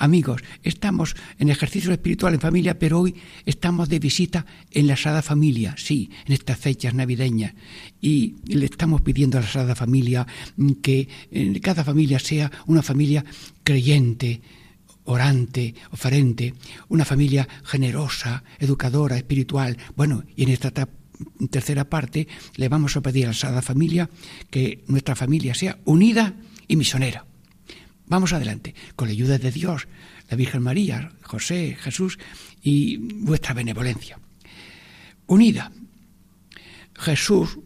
Amigos, 0.01 0.41
estamos 0.63 1.13
en 1.39 1.49
ejercicio 1.49 1.91
espiritual 1.91 2.33
en 2.33 2.39
familia, 2.39 2.79
pero 2.79 3.01
hoy 3.01 3.15
estamos 3.45 3.89
de 3.89 3.99
visita 3.99 4.45
en 4.71 4.87
la 4.87 4.95
Sagrada 4.95 5.21
Familia, 5.21 5.75
sí, 5.77 6.09
en 6.25 6.31
estas 6.31 6.57
fechas 6.57 6.93
navideñas. 6.93 7.53
Y 7.99 8.35
le 8.45 8.65
estamos 8.65 9.01
pidiendo 9.01 9.37
a 9.37 9.41
la 9.41 9.47
Sagrada 9.47 9.75
Familia 9.75 10.25
que 10.81 11.09
eh, 11.31 11.59
cada 11.59 11.83
familia 11.83 12.17
sea 12.17 12.49
una 12.67 12.81
familia 12.81 13.25
creyente, 13.61 14.41
orante, 15.03 15.75
oferente, 15.91 16.53
una 16.87 17.03
familia 17.03 17.45
generosa, 17.65 18.45
educadora, 18.57 19.17
espiritual. 19.17 19.77
Bueno, 19.97 20.23
y 20.33 20.43
en 20.43 20.49
esta 20.49 20.71
tercera 21.51 21.89
parte 21.89 22.25
le 22.55 22.69
vamos 22.69 22.95
a 22.95 23.01
pedir 23.01 23.25
a 23.25 23.29
la 23.29 23.33
Sagrada 23.33 23.61
Familia 23.61 24.09
que 24.49 24.81
nuestra 24.87 25.17
familia 25.17 25.53
sea 25.53 25.77
unida 25.83 26.35
y 26.69 26.77
misionera. 26.77 27.25
Vamos 28.09 28.33
adelante, 28.33 28.73
con 28.95 29.07
la 29.07 29.11
ayuda 29.11 29.37
de 29.37 29.51
Dios, 29.51 29.87
la 30.29 30.35
Virgen 30.35 30.63
María, 30.63 31.11
José, 31.21 31.77
Jesús 31.79 32.17
y 32.61 32.97
vuestra 32.97 33.53
benevolencia. 33.53 34.19
Unida. 35.27 35.71
Jesús, 36.95 37.59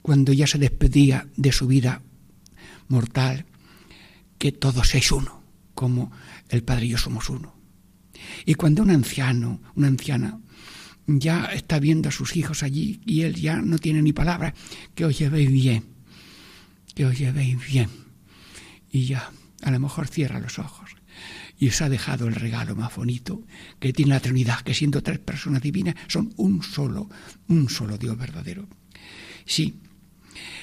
cuando 0.00 0.32
ya 0.32 0.46
se 0.46 0.58
despedía 0.58 1.28
de 1.36 1.52
su 1.52 1.66
vida 1.66 2.00
mortal, 2.88 3.44
que 4.38 4.52
todos 4.52 4.88
seis 4.88 5.12
uno, 5.12 5.44
como 5.74 6.10
el 6.48 6.64
Padre 6.64 6.86
y 6.86 6.88
yo 6.88 6.98
somos 6.98 7.28
uno. 7.28 7.54
Y 8.46 8.54
cuando 8.54 8.82
un 8.82 8.90
anciano, 8.90 9.60
una 9.74 9.88
anciana, 9.88 10.40
ya 11.06 11.44
está 11.52 11.78
viendo 11.78 12.08
a 12.08 12.12
sus 12.12 12.36
hijos 12.36 12.62
allí 12.62 13.02
y 13.04 13.20
él 13.20 13.34
ya 13.34 13.56
no 13.56 13.78
tiene 13.78 14.00
ni 14.00 14.14
palabra, 14.14 14.54
que 14.94 15.04
os 15.04 15.18
llevéis 15.18 15.52
bien, 15.52 15.84
que 16.94 17.04
os 17.04 17.18
llevéis 17.18 17.58
bien. 17.66 17.90
Y 18.90 19.04
ya 19.04 19.30
a 19.64 19.70
lo 19.70 19.80
mejor 19.80 20.06
cierra 20.06 20.38
los 20.38 20.58
ojos 20.58 20.90
y 21.58 21.68
os 21.68 21.80
ha 21.82 21.88
dejado 21.88 22.26
el 22.26 22.34
regalo 22.34 22.76
más 22.76 22.94
bonito 22.94 23.42
que 23.78 23.92
tiene 23.92 24.10
la 24.10 24.20
Trinidad, 24.20 24.60
que 24.60 24.74
siendo 24.74 25.02
tres 25.02 25.18
personas 25.18 25.62
divinas 25.62 25.94
son 26.08 26.32
un 26.36 26.62
solo, 26.62 27.08
un 27.48 27.68
solo 27.68 27.96
Dios 27.96 28.16
verdadero. 28.18 28.68
Sí, 29.46 29.78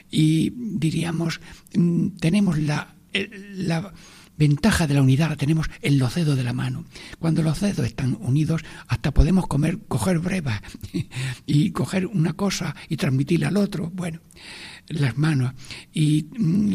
y 0.09 0.51
diríamos, 0.55 1.39
mm, 1.73 2.09
tenemos 2.19 2.57
la, 2.59 2.95
la 3.13 3.93
ventaja 4.37 4.87
de 4.87 4.95
la 4.95 5.01
unidad 5.01 5.29
la 5.29 5.35
tenemos 5.35 5.69
en 5.81 5.99
los 5.99 6.15
dedos 6.15 6.35
de 6.35 6.43
la 6.43 6.53
mano. 6.53 6.85
Cuando 7.19 7.43
los 7.43 7.59
dedos 7.61 7.85
están 7.85 8.17
unidos, 8.19 8.63
hasta 8.87 9.11
podemos 9.11 9.47
comer, 9.47 9.79
coger 9.87 10.19
breva 10.19 10.61
y 11.45 11.71
coger 11.71 12.07
una 12.07 12.33
cosa 12.33 12.75
y 12.89 12.97
transmitirla 12.97 13.49
al 13.49 13.57
otro. 13.57 13.91
Bueno, 13.91 14.19
las 14.87 15.17
manos 15.17 15.53
y 15.93 16.27
mm, 16.37 16.73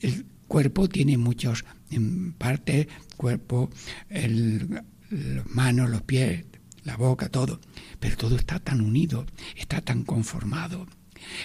el 0.00 0.26
cuerpo 0.48 0.88
tiene 0.88 1.18
muchos 1.18 1.64
en 1.90 2.32
parte, 2.32 2.88
cuerpo, 3.16 3.70
el, 4.08 4.82
las 5.10 5.46
manos, 5.46 5.90
los 5.90 6.02
pies, 6.02 6.44
la 6.84 6.96
boca, 6.96 7.28
todo, 7.28 7.60
pero 7.98 8.16
todo 8.16 8.36
está 8.36 8.58
tan 8.58 8.80
unido, 8.80 9.26
está 9.56 9.80
tan 9.80 10.04
conformado. 10.04 10.86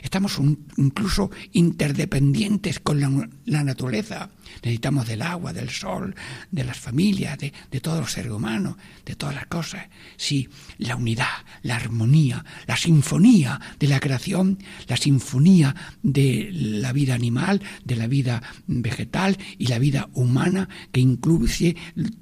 Estamos 0.02 0.40
incluso 0.78 1.32
interdependientes 1.54 2.80
con 2.80 3.00
la, 3.46 3.64
naturaleza. 3.64 4.30
Necesitamos 4.64 5.08
del 5.08 5.22
agua, 5.22 5.54
del 5.54 5.70
sol, 5.70 6.16
de 6.52 6.64
las 6.64 6.78
familias, 6.78 7.38
de, 7.38 7.82
todos 7.82 8.00
los 8.00 8.12
seres 8.12 8.32
humanos, 8.32 8.76
de 9.06 9.16
todas 9.16 9.36
las 9.36 9.48
cosas. 9.48 9.88
Sí, 10.18 10.50
la 10.78 10.96
unidad, 10.96 11.46
la 11.64 11.76
armonía, 11.76 12.44
la 12.68 12.78
sinfonía 12.78 13.60
de 13.80 13.88
la 13.88 14.00
creación, 14.00 14.60
la 14.88 14.98
sinfonía 14.98 15.76
de 16.04 16.50
la 16.52 16.94
vida 16.94 17.16
animal, 17.16 17.62
de 17.86 17.96
la 17.96 18.08
vida 18.08 18.42
vegetal 18.68 19.38
y 19.58 19.68
la 19.68 19.80
vida 19.80 20.10
humana 20.14 20.70
que 20.92 21.00
incluye 21.00 21.76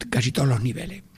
casi 0.10 0.32
todos 0.32 0.48
los 0.48 0.62
niveles. 0.62 1.09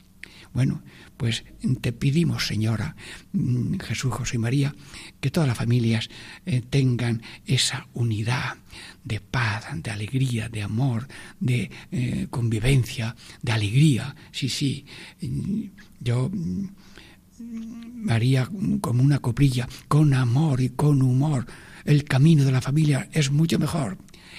Bueno, 0.54 0.84
pues 1.16 1.46
te 1.80 1.94
pedimos, 1.94 2.48
Señora 2.48 2.96
mm, 3.32 3.80
Jesús, 3.80 4.14
José 4.14 4.36
y 4.36 4.40
María, 4.40 4.76
que 5.20 5.32
todas 5.32 5.48
las 5.48 5.58
familias 5.58 6.10
eh, 6.46 6.62
tengan 6.70 7.22
esa 7.46 7.88
unidad 7.94 8.58
de 9.04 9.22
paz, 9.22 9.66
de 9.76 9.92
alegría, 9.92 10.50
de 10.50 10.62
amor, 10.62 11.08
de 11.40 11.72
eh, 11.92 12.28
convivencia, 12.30 13.16
de 13.42 13.52
alegría. 13.52 14.16
Sí, 14.32 14.50
sí, 14.50 14.86
mm, 15.22 15.64
yo 16.02 16.30
mm, 16.30 18.10
haría 18.10 18.50
como 18.82 19.04
una 19.04 19.20
coprilla, 19.20 19.70
con 19.88 20.14
amor 20.14 20.60
y 20.60 20.70
con 20.70 21.02
humor. 21.02 21.46
El 21.86 22.04
camino 22.04 22.44
de 22.44 22.52
la 22.52 22.62
familia 22.62 23.10
es 23.14 23.32
mucho 23.32 23.58
mejor. 23.58 23.98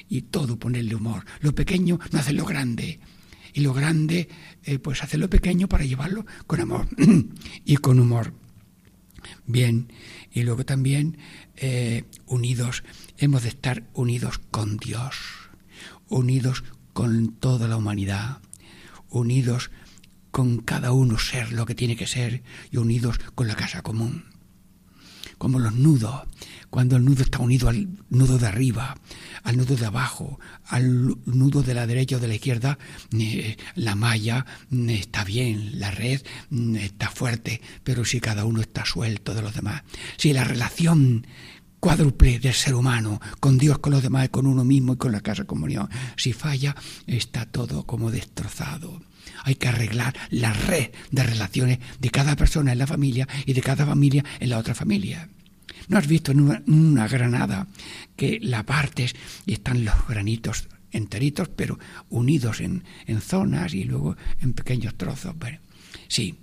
Y 0.08 0.22
todo 0.22 0.58
ponerle 0.58 0.94
humor. 0.94 1.24
Lo 1.40 1.54
pequeño 1.54 1.98
no 2.10 2.18
hace 2.18 2.32
lo 2.32 2.44
grande 2.44 3.00
y 3.52 3.60
lo 3.60 3.72
grande, 3.72 4.28
eh, 4.64 4.78
pues 4.78 5.02
hacerlo 5.02 5.28
pequeño 5.28 5.68
para 5.68 5.84
llevarlo 5.84 6.26
con 6.46 6.60
amor 6.60 6.88
y 7.64 7.76
con 7.76 8.00
humor. 8.00 8.34
Bien, 9.46 9.92
y 10.32 10.42
luego 10.42 10.64
también 10.64 11.18
eh, 11.56 12.04
unidos, 12.26 12.82
hemos 13.18 13.42
de 13.42 13.50
estar 13.50 13.84
unidos 13.92 14.38
con 14.50 14.76
Dios, 14.76 15.16
unidos 16.08 16.64
con 16.92 17.32
toda 17.34 17.68
la 17.68 17.76
humanidad, 17.76 18.40
unidos 19.08 19.70
con 20.30 20.58
cada 20.58 20.92
uno 20.92 21.18
ser 21.18 21.52
lo 21.52 21.66
que 21.66 21.74
tiene 21.74 21.96
que 21.96 22.06
ser 22.06 22.42
y 22.70 22.78
unidos 22.78 23.20
con 23.34 23.46
la 23.46 23.54
casa 23.54 23.82
común. 23.82 24.31
Como 25.42 25.58
los 25.58 25.74
nudos, 25.74 26.22
cuando 26.70 26.94
el 26.94 27.04
nudo 27.04 27.24
está 27.24 27.40
unido 27.40 27.68
al 27.68 27.88
nudo 28.10 28.38
de 28.38 28.46
arriba, 28.46 28.96
al 29.42 29.56
nudo 29.56 29.74
de 29.74 29.86
abajo, 29.86 30.38
al 30.66 31.16
nudo 31.26 31.64
de 31.64 31.74
la 31.74 31.84
derecha 31.84 32.14
o 32.14 32.20
de 32.20 32.28
la 32.28 32.36
izquierda, 32.36 32.78
eh, 33.18 33.56
la 33.74 33.96
malla 33.96 34.46
mm, 34.70 34.90
está 34.90 35.24
bien, 35.24 35.80
la 35.80 35.90
red 35.90 36.22
mm, 36.50 36.76
está 36.76 37.10
fuerte, 37.10 37.60
pero 37.82 38.04
si 38.04 38.20
cada 38.20 38.44
uno 38.44 38.60
está 38.60 38.84
suelto 38.84 39.34
de 39.34 39.42
los 39.42 39.52
demás, 39.52 39.82
si 40.16 40.32
la 40.32 40.44
relación 40.44 41.26
cuádruple 41.80 42.38
del 42.38 42.54
ser 42.54 42.76
humano, 42.76 43.20
con 43.40 43.58
Dios, 43.58 43.80
con 43.80 43.94
los 43.94 44.04
demás, 44.04 44.28
con 44.28 44.46
uno 44.46 44.64
mismo 44.64 44.92
y 44.92 44.96
con 44.96 45.10
la 45.10 45.22
casa 45.22 45.42
comunión. 45.42 45.88
Si 46.16 46.32
falla, 46.32 46.76
está 47.08 47.46
todo 47.46 47.84
como 47.84 48.12
destrozado. 48.12 49.02
Hay 49.44 49.56
que 49.56 49.68
arreglar 49.68 50.14
la 50.30 50.52
red 50.52 50.90
de 51.10 51.22
relaciones 51.22 51.78
de 51.98 52.10
cada 52.10 52.36
persona 52.36 52.72
en 52.72 52.78
la 52.78 52.86
familia 52.86 53.28
y 53.46 53.52
de 53.52 53.60
cada 53.60 53.86
familia 53.86 54.24
en 54.40 54.50
la 54.50 54.58
otra 54.58 54.74
familia. 54.74 55.28
¿No 55.88 55.98
has 55.98 56.06
visto 56.06 56.32
en 56.32 56.40
una, 56.40 57.08
granada 57.08 57.66
que 58.16 58.38
la 58.40 58.64
partes 58.64 59.14
y 59.46 59.54
están 59.54 59.84
los 59.84 59.94
granitos 60.08 60.68
enteritos, 60.90 61.48
pero 61.48 61.78
unidos 62.08 62.60
en, 62.60 62.84
zonas 63.20 63.74
y 63.74 63.84
luego 63.84 64.16
en 64.40 64.52
pequeños 64.52 64.96
trozos? 64.96 65.34
sí. 66.08 66.38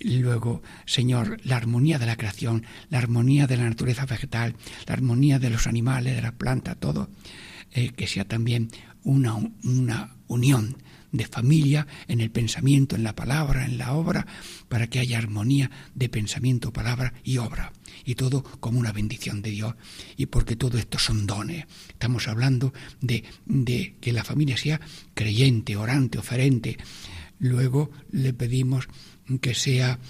Luego, 0.00 0.60
Señor, 0.86 1.38
la 1.44 1.56
armonía 1.56 2.00
de 2.00 2.06
la 2.06 2.16
creación, 2.16 2.66
la 2.90 2.98
armonía 2.98 3.46
de 3.46 3.56
la 3.56 3.68
naturaleza 3.68 4.04
vegetal, 4.06 4.56
la 4.86 4.94
armonía 4.94 5.38
de 5.38 5.50
los 5.50 5.68
animales, 5.68 6.16
de 6.16 6.20
las 6.20 6.32
plantas, 6.32 6.76
todo, 6.78 7.08
eh, 7.70 7.90
que 7.90 8.08
sea 8.08 8.24
también 8.24 8.70
una, 9.04 9.36
una 9.62 10.16
unión 10.26 10.76
de 11.14 11.26
familia 11.26 11.86
en 12.08 12.20
el 12.20 12.30
pensamiento, 12.30 12.96
en 12.96 13.04
la 13.04 13.14
palabra, 13.14 13.64
en 13.64 13.78
la 13.78 13.92
obra, 13.92 14.26
para 14.68 14.88
que 14.88 14.98
haya 14.98 15.16
armonía 15.16 15.70
de 15.94 16.08
pensamiento, 16.08 16.72
palabra 16.72 17.14
y 17.22 17.38
obra. 17.38 17.72
Y 18.04 18.16
todo 18.16 18.42
como 18.42 18.80
una 18.80 18.90
bendición 18.90 19.40
de 19.40 19.52
Dios. 19.52 19.74
Y 20.16 20.26
porque 20.26 20.56
todo 20.56 20.76
esto 20.76 20.98
son 20.98 21.24
dones. 21.26 21.66
Estamos 21.88 22.26
hablando 22.26 22.74
de, 23.00 23.22
de 23.46 23.94
que 24.00 24.12
la 24.12 24.24
familia 24.24 24.56
sea 24.56 24.80
creyente, 25.14 25.76
orante, 25.76 26.18
oferente. 26.18 26.76
Luego 27.38 27.92
le 28.10 28.32
pedimos 28.34 28.88
que 29.40 29.54
sea 29.54 30.00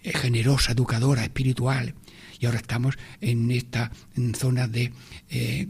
generosa, 0.00 0.72
educadora, 0.72 1.22
espiritual. 1.22 1.94
Y 2.40 2.46
ahora 2.46 2.58
estamos 2.58 2.96
en 3.20 3.50
esta 3.50 3.92
zona 4.34 4.68
de 4.68 4.92
eh, 5.28 5.68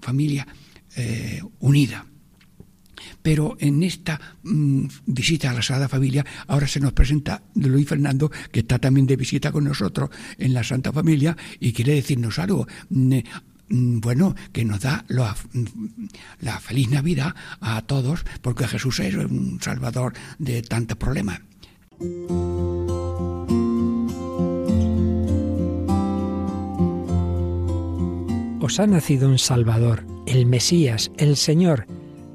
familia 0.00 0.46
eh, 0.96 1.40
unida. 1.60 2.06
Pero 3.22 3.56
en 3.60 3.82
esta 3.82 4.20
mm, 4.42 4.86
visita 5.06 5.50
a 5.50 5.54
la 5.54 5.62
Sagrada 5.62 5.88
Familia, 5.88 6.24
ahora 6.46 6.66
se 6.66 6.80
nos 6.80 6.92
presenta 6.92 7.42
Luis 7.54 7.88
Fernando, 7.88 8.30
que 8.52 8.60
está 8.60 8.78
también 8.78 9.06
de 9.06 9.16
visita 9.16 9.52
con 9.52 9.64
nosotros 9.64 10.10
en 10.38 10.54
la 10.54 10.64
Santa 10.64 10.92
Familia 10.92 11.36
y 11.60 11.72
quiere 11.72 11.94
decirnos 11.94 12.38
algo. 12.38 12.66
Mm, 12.90 13.18
mm, 13.68 14.00
bueno, 14.00 14.34
que 14.52 14.64
nos 14.64 14.80
da 14.80 15.04
la 15.08 16.60
feliz 16.60 16.90
Navidad 16.90 17.34
a 17.60 17.82
todos, 17.82 18.24
porque 18.42 18.68
Jesús 18.68 19.00
es 19.00 19.14
un 19.14 19.58
salvador 19.60 20.14
de 20.38 20.62
tantos 20.62 20.96
problemas. 20.96 21.40
Os 28.64 28.80
ha 28.80 28.86
nacido 28.86 29.28
un 29.28 29.38
Salvador, 29.38 30.06
el 30.26 30.46
Mesías, 30.46 31.10
el 31.18 31.36
Señor 31.36 31.86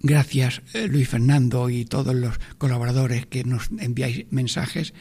Gracias, 0.00 0.62
eh, 0.74 0.88
Luis 0.88 1.08
Fernando 1.08 1.70
y 1.70 1.84
todos 1.84 2.14
los 2.14 2.38
colaboradores 2.58 3.26
que 3.26 3.44
nos 3.44 3.70
enviáis 3.78 4.26
mensajes 4.30 4.94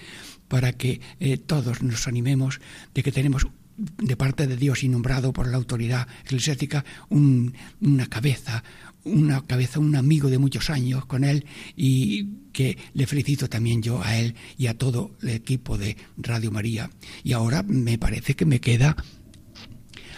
para 0.48 0.74
que 0.74 1.02
eh, 1.20 1.38
todos 1.38 1.82
nos 1.82 2.08
animemos 2.08 2.62
de 2.94 3.04
que 3.04 3.12
tenemos 3.12 3.48
de 3.78 4.16
parte 4.16 4.48
de 4.48 4.56
Dios 4.56 4.84
y 4.84 4.90
nombrado 4.90 5.34
por 5.34 5.48
la 5.48 5.58
autoridad 5.58 6.08
eclesiástica 6.24 6.86
una 7.10 8.08
cabeza, 8.08 8.64
una 9.04 9.46
cabeza, 9.46 9.80
un 9.80 9.96
amigo 9.96 10.30
de 10.30 10.38
muchos 10.38 10.70
años 10.70 11.06
con 11.06 11.24
él 11.24 11.46
y 11.76 12.28
que 12.54 12.78
le 12.94 13.06
felicito 13.06 13.50
también 13.50 13.82
yo 13.82 14.02
a 14.02 14.18
él 14.18 14.36
y 14.58 14.68
a 14.68 14.78
todo 14.78 15.18
el 15.22 15.30
equipo 15.30 15.78
de 15.78 15.98
Radio 16.18 16.52
María. 16.52 16.90
Y 17.24 17.34
ahora 17.34 17.64
me 17.64 17.98
parece 17.98 18.36
que 18.36 18.46
me 18.46 18.62
queda 18.62 18.96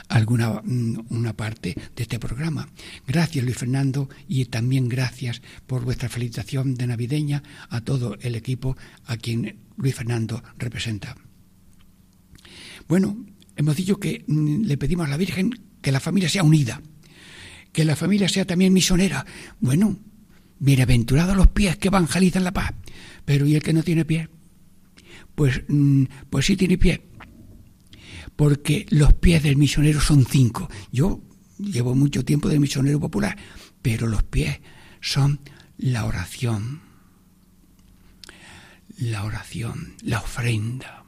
alguna 0.10 0.62
mm, 0.64 1.08
una 1.10 1.34
parte 1.34 1.76
de 1.96 2.04
este 2.04 2.20
programa. 2.20 2.68
Gracias 3.06 3.44
Luis 3.44 3.58
Fernando 3.58 4.10
y 4.28 4.46
también 4.46 4.88
gracias 4.88 5.42
por 5.66 5.84
vuestra 5.84 6.10
felicitación 6.10 6.76
de 6.76 6.88
navideña 6.88 7.44
a 7.70 7.82
todo 7.82 8.18
el 8.22 8.36
equipo 8.36 8.78
a 9.06 9.18
quien 9.18 9.58
Luis 9.78 9.96
Fernando 9.96 10.44
representa. 10.58 11.16
Bueno, 12.88 13.26
hemos 13.56 13.76
dicho 13.76 14.00
que 14.00 14.24
mm, 14.28 14.64
le 14.64 14.78
pedimos 14.78 15.08
a 15.08 15.10
la 15.10 15.18
Virgen 15.18 15.52
que 15.82 15.92
la 15.92 16.00
familia 16.00 16.30
sea 16.30 16.44
unida, 16.44 16.82
que 17.72 17.86
la 17.86 17.96
familia 17.96 18.30
sea 18.30 18.46
también 18.46 18.74
misionera. 18.74 19.26
Bueno, 19.60 19.98
bienaventurados 20.60 21.36
los 21.36 21.48
pies 21.48 21.78
que 21.78 21.90
evangelizan 21.90 22.44
la 22.44 22.54
paz, 22.54 22.74
pero 23.26 23.46
¿y 23.46 23.56
el 23.56 23.64
que 23.64 23.74
no 23.74 23.84
tiene 23.84 24.06
pie? 24.06 24.30
Pues, 25.36 25.62
mm, 25.68 26.06
pues 26.30 26.46
sí 26.46 26.56
tiene 26.56 26.78
pie 26.78 27.02
porque 28.38 28.86
los 28.90 29.14
pies 29.14 29.44
del 29.44 29.58
misionero 29.58 30.00
son 30.00 30.26
cinco. 30.26 30.70
Yo 30.92 31.22
llevo 31.58 31.96
mucho 31.96 32.24
tiempo 32.24 32.48
de 32.48 32.60
misionero 32.60 33.00
popular, 33.00 33.36
pero 33.82 34.08
los 34.08 34.24
pies 34.24 34.62
son 35.02 35.42
la 35.78 36.06
oración, 36.06 36.82
la 38.98 39.24
oración, 39.24 39.96
la 40.04 40.20
ofrenda. 40.20 41.04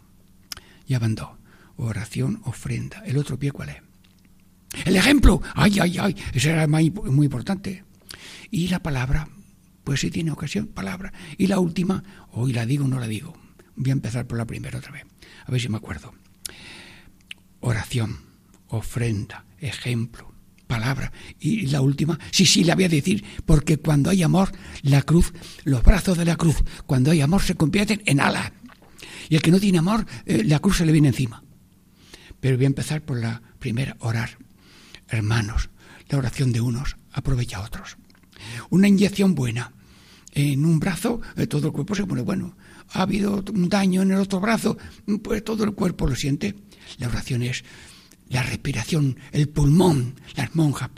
Ya 0.88 1.00
van 1.00 1.16
dos, 1.16 1.30
oración, 1.78 2.42
ofrenda. 2.46 3.04
¿El 3.06 3.18
otro 3.18 3.38
pie 3.38 3.52
cuál 3.52 3.70
es? 3.70 3.78
El 4.86 4.96
ejemplo, 4.96 5.42
ay, 5.54 5.80
ay, 5.80 5.98
ay, 6.00 6.16
ese 6.34 6.50
era 6.50 6.68
muy, 6.68 6.90
muy 6.90 7.26
importante. 7.26 7.84
Y 8.50 8.70
la 8.70 8.82
palabra, 8.82 9.30
pues 9.84 10.00
si 10.00 10.10
tiene 10.10 10.32
ocasión, 10.32 10.66
palabra. 10.68 11.14
Y 11.38 11.46
la 11.46 11.60
última, 11.60 12.04
hoy 12.32 12.54
la 12.54 12.66
digo 12.66 12.86
o 12.86 12.88
no 12.88 13.00
la 13.00 13.08
digo. 13.08 13.38
Voy 13.76 13.92
a 13.92 13.94
empezar 13.94 14.26
por 14.26 14.40
la 14.40 14.46
primera 14.46 14.80
otra 14.80 14.92
vez, 14.92 15.06
a 15.46 15.52
ver 15.52 15.62
si 15.62 15.70
me 15.70 15.78
acuerdo. 15.78 16.14
Ofrenda, 18.68 19.46
ejemplo, 19.60 20.32
palabra. 20.68 21.12
Y 21.40 21.68
la 21.68 21.82
última, 21.82 22.20
sí, 22.32 22.46
sí, 22.46 22.64
la 22.64 22.76
voy 22.76 22.84
a 22.84 22.90
decir, 22.90 23.24
porque 23.46 23.78
cuando 23.78 24.10
hay 24.10 24.22
amor, 24.22 24.52
la 24.84 25.02
cruz, 25.02 25.34
los 25.64 25.84
brazos 25.84 26.18
de 26.18 26.26
la 26.26 26.36
cruz, 26.36 26.58
cuando 26.86 27.12
hay 27.12 27.22
amor 27.22 27.42
se 27.42 27.56
convierten 27.56 28.02
en 28.06 28.20
alas. 28.20 28.52
Y 29.30 29.36
el 29.36 29.42
que 29.42 29.52
no 29.52 29.60
tiene 29.60 29.80
amor, 29.80 30.06
eh, 30.26 30.44
la 30.44 30.60
cruz 30.60 30.78
se 30.78 30.86
le 30.86 30.92
viene 30.92 31.10
encima. 31.10 31.44
Pero 32.40 32.58
voy 32.58 32.66
a 32.66 32.68
empezar 32.68 33.02
por 33.02 33.20
la 33.20 33.42
primera, 33.60 33.98
orar. 34.00 34.38
Hermanos, 35.08 35.70
la 36.10 36.18
oración 36.20 36.52
de 36.52 36.62
unos 36.62 36.96
aprovecha 37.12 37.58
a 37.58 37.66
otros. 37.66 37.98
Una 38.70 38.88
inyección 38.88 39.36
buena 39.36 39.74
en 40.34 40.66
un 40.66 40.80
brazo, 40.80 41.22
eh, 41.36 41.48
todo 41.48 41.68
el 41.68 41.74
cuerpo 41.74 41.96
se 41.96 42.06
pone 42.06 42.22
bueno. 42.22 42.56
Ha 42.92 43.04
habido 43.04 43.44
un 43.54 43.70
daño 43.70 44.02
en 44.02 44.12
el 44.12 44.20
otro 44.20 44.40
brazo, 44.40 44.78
pues 45.24 45.44
todo 45.44 45.64
el 45.64 45.74
cuerpo 45.74 46.08
lo 46.08 46.16
siente. 46.16 46.56
La 46.98 47.08
oración 47.08 47.44
es 47.44 47.64
la 48.30 48.44
respiración, 48.44 49.18
el 49.32 49.50
pulmón, 49.50 50.16
las 50.36 50.56
monjas, 50.56 50.90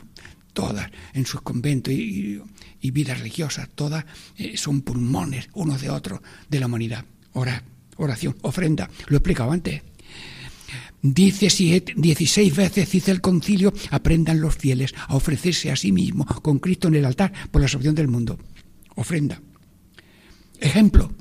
todas 0.52 0.90
en 1.14 1.26
sus 1.26 1.40
conventos 1.42 1.92
y, 1.92 2.40
vidas 2.82 3.18
religiosas, 3.18 3.68
todas 3.74 4.04
eh, 4.36 4.56
son 4.56 4.82
pulmones 4.82 5.48
unos 5.54 5.80
de 5.80 5.90
otros 5.90 6.20
de 6.48 6.60
la 6.60 6.66
humanidad. 6.66 7.04
Ora, 7.32 7.62
oración, 7.96 8.36
ofrenda, 8.42 8.90
lo 9.06 9.16
he 9.16 9.18
explicado 9.18 9.52
antes. 9.52 9.82
Dice 11.00 11.48
16 11.96 12.54
veces, 12.54 12.90
dice 12.90 13.10
el 13.10 13.20
concilio, 13.20 13.72
aprendan 13.90 14.40
los 14.40 14.54
fieles 14.54 14.94
a 15.08 15.16
ofrecerse 15.16 15.70
a 15.72 15.76
sí 15.76 15.90
mismos 15.90 16.26
con 16.42 16.60
Cristo 16.60 16.88
en 16.88 16.94
el 16.94 17.04
altar 17.04 17.32
por 17.50 17.60
la 17.60 17.68
salvación 17.68 17.94
del 17.94 18.08
mundo. 18.08 18.38
Ofrenda. 18.94 19.40
Ejemplo. 20.60 21.12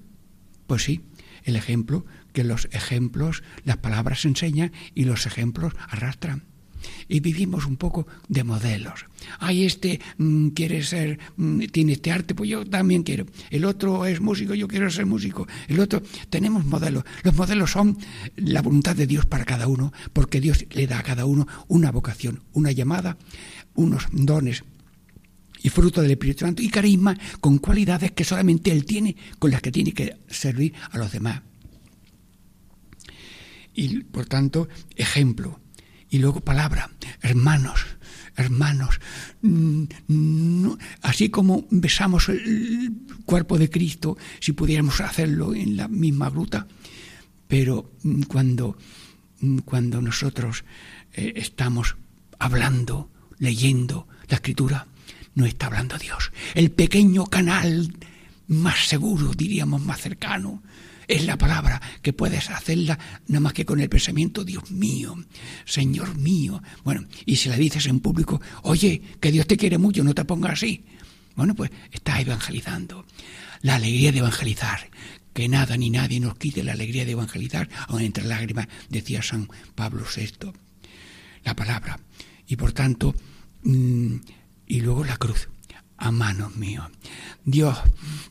Pues 0.68 0.84
sí, 0.84 1.02
el 1.44 1.56
ejemplo, 1.56 2.06
que 2.34 2.44
los 2.44 2.68
ejemplos, 2.72 3.44
las 3.64 3.78
palabras 3.78 4.26
enseñan 4.26 4.72
y 4.96 5.06
los 5.06 5.26
ejemplos 5.26 5.74
arrastran 5.90 6.52
y 7.08 7.20
vivimos 7.20 7.66
un 7.66 7.78
poco 7.78 8.08
de 8.28 8.44
modelos. 8.44 9.06
Ay, 9.40 9.66
este 9.66 10.00
mm, 10.18 10.50
quiere 10.50 10.84
ser, 10.84 11.20
mm, 11.38 11.66
tiene 11.72 11.94
este 11.94 12.12
arte, 12.12 12.36
pues 12.36 12.50
yo 12.50 12.66
también 12.66 13.04
quiero. 13.04 13.26
El 13.50 13.66
otro 13.66 14.06
es 14.06 14.22
músico, 14.22 14.54
yo 14.54 14.68
quiero 14.68 14.90
ser 14.90 15.06
músico. 15.06 15.48
El 15.68 15.80
otro, 15.80 16.02
tenemos 16.30 16.66
modelos. 16.66 17.04
Los 17.24 17.36
modelos 17.36 17.72
son 17.72 17.98
la 18.36 18.62
voluntad 18.62 18.96
de 18.96 19.08
Dios 19.08 19.26
para 19.26 19.46
cada 19.46 19.68
uno, 19.68 19.94
porque 20.14 20.42
Dios 20.42 20.66
le 20.72 20.88
da 20.88 21.00
a 21.00 21.04
cada 21.04 21.26
uno 21.26 21.48
una 21.68 21.92
vocación, 21.92 22.42
una 22.54 22.72
llamada, 22.72 23.18
unos 23.76 24.08
dones 24.12 24.64
y 25.64 25.70
fruto 25.70 26.02
del 26.02 26.12
Espíritu 26.12 26.46
Santo 26.46 26.64
y 26.64 26.70
carisma 26.70 27.16
con 27.40 27.60
cualidades 27.60 28.12
que 28.12 28.24
solamente 28.24 28.72
Él 28.72 28.86
tiene, 28.86 29.16
con 29.38 29.52
las 29.52 29.62
que 29.62 29.72
tiene 29.72 29.94
que 29.94 30.18
servir 30.28 30.74
a 30.90 30.98
los 30.98 31.12
demás. 31.12 31.42
Y 33.74 34.04
por 34.04 34.26
tanto, 34.26 34.68
ejemplo, 34.96 35.60
y 36.10 36.20
luego 36.20 36.42
palabra, 36.42 36.92
hermanos, 37.22 37.86
hermanos, 38.36 39.00
mm, 39.42 40.72
así 41.02 41.30
como 41.30 41.66
besamos 41.70 42.30
el 42.30 42.92
cuerpo 43.26 43.58
de 43.58 43.70
Cristo, 43.70 44.18
si 44.40 44.52
pudiéramos 44.52 45.00
hacerlo 45.02 45.56
en 45.56 45.78
la 45.78 45.88
misma 45.88 46.30
gruta, 46.30 46.68
pero 47.48 47.94
mm, 48.04 48.24
cuando, 48.24 48.78
mm, 49.40 49.60
cuando 49.60 50.02
nosotros 50.02 50.66
eh, 51.14 51.34
estamos 51.36 51.96
hablando, 52.40 53.10
leyendo 53.40 54.08
la 54.28 54.36
escritura, 54.36 54.88
no 55.36 55.46
está 55.46 55.68
hablando 55.68 55.98
Dios. 55.98 56.32
El 56.56 56.72
pequeño 56.72 57.26
canal 57.26 57.94
más 58.48 58.88
seguro, 58.88 59.34
diríamos 59.34 59.82
más 59.82 60.02
cercano, 60.02 60.62
es 61.12 61.26
la 61.26 61.38
palabra 61.38 61.82
que 62.02 62.14
puedes 62.14 62.50
hacerla 62.50 62.98
nada 63.28 63.42
más 63.42 63.54
que 63.54 63.66
con 63.66 63.82
el 63.82 63.90
pensamiento, 63.90 64.46
Dios 64.46 64.72
mío, 64.72 65.16
Señor 65.66 66.16
mío. 66.16 66.64
Bueno, 66.86 67.06
y 67.26 67.36
si 67.36 67.50
la 67.50 67.58
dices 67.58 67.86
en 67.88 68.00
público, 68.00 68.42
oye, 68.64 69.02
que 69.20 69.32
Dios 69.32 69.46
te 69.46 69.58
quiere 69.58 69.78
mucho, 69.78 70.04
no 70.04 70.16
te 70.16 70.24
pongas 70.24 70.54
así. 70.54 70.86
Bueno, 71.36 71.54
pues 71.54 71.70
estás 71.92 72.22
evangelizando. 72.22 73.06
La 73.62 73.76
alegría 73.76 74.12
de 74.12 74.20
evangelizar. 74.20 74.90
Que 75.34 75.48
nada 75.48 75.78
ni 75.78 75.90
nadie 75.90 76.20
nos 76.20 76.38
quite 76.38 76.64
la 76.64 76.74
alegría 76.74 77.06
de 77.06 77.12
evangelizar, 77.12 77.70
aun 77.88 78.02
entre 78.02 78.26
lágrimas, 78.26 78.68
decía 78.90 79.22
San 79.22 79.50
Pablo 79.76 80.04
VI. 80.04 80.52
La 81.44 81.56
palabra. 81.56 82.00
Y 82.48 82.56
por 82.56 82.74
tanto, 82.74 83.16
mm, 83.64 84.16
y 84.68 84.82
luego 84.82 85.04
la 85.04 85.18
cruz. 85.18 85.50
A 85.98 86.12
manos 86.12 86.56
míos. 86.56 86.88
Dios 87.46 87.78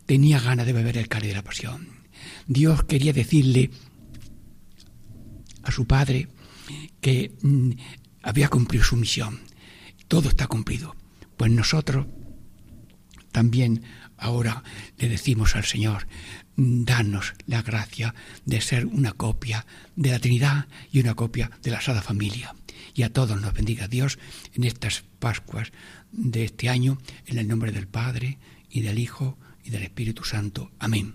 tenía 0.04 0.40
ganas 0.40 0.66
de 0.66 0.72
beber 0.72 0.98
el 0.98 1.08
cáliz 1.08 1.28
de 1.28 1.36
la 1.36 1.44
pasión 1.44 1.99
Dios 2.50 2.82
quería 2.82 3.12
decirle 3.12 3.70
a 5.62 5.70
su 5.70 5.86
padre 5.86 6.26
que 7.00 7.30
mm, 7.42 7.70
había 8.24 8.48
cumplido 8.48 8.82
su 8.82 8.96
misión. 8.96 9.38
Todo 10.08 10.28
está 10.28 10.48
cumplido. 10.48 10.96
Pues 11.36 11.52
nosotros 11.52 12.08
también 13.30 13.84
ahora 14.16 14.64
le 14.98 15.08
decimos 15.08 15.54
al 15.54 15.64
Señor, 15.64 16.08
mm, 16.56 16.82
danos 16.82 17.34
la 17.46 17.62
gracia 17.62 18.16
de 18.46 18.60
ser 18.60 18.86
una 18.86 19.12
copia 19.12 19.64
de 19.94 20.10
la 20.10 20.18
Trinidad 20.18 20.66
y 20.90 20.98
una 20.98 21.14
copia 21.14 21.52
de 21.62 21.70
la 21.70 21.80
Sada 21.80 22.02
Familia. 22.02 22.56
Y 22.94 23.04
a 23.04 23.12
todos 23.12 23.40
nos 23.40 23.54
bendiga 23.54 23.86
Dios 23.86 24.18
en 24.54 24.64
estas 24.64 25.04
Pascuas 25.20 25.70
de 26.10 26.42
este 26.42 26.68
año, 26.68 26.98
en 27.26 27.38
el 27.38 27.46
nombre 27.46 27.70
del 27.70 27.86
Padre 27.86 28.38
y 28.68 28.80
del 28.80 28.98
Hijo 28.98 29.38
y 29.62 29.70
del 29.70 29.84
Espíritu 29.84 30.24
Santo. 30.24 30.72
Amén. 30.80 31.14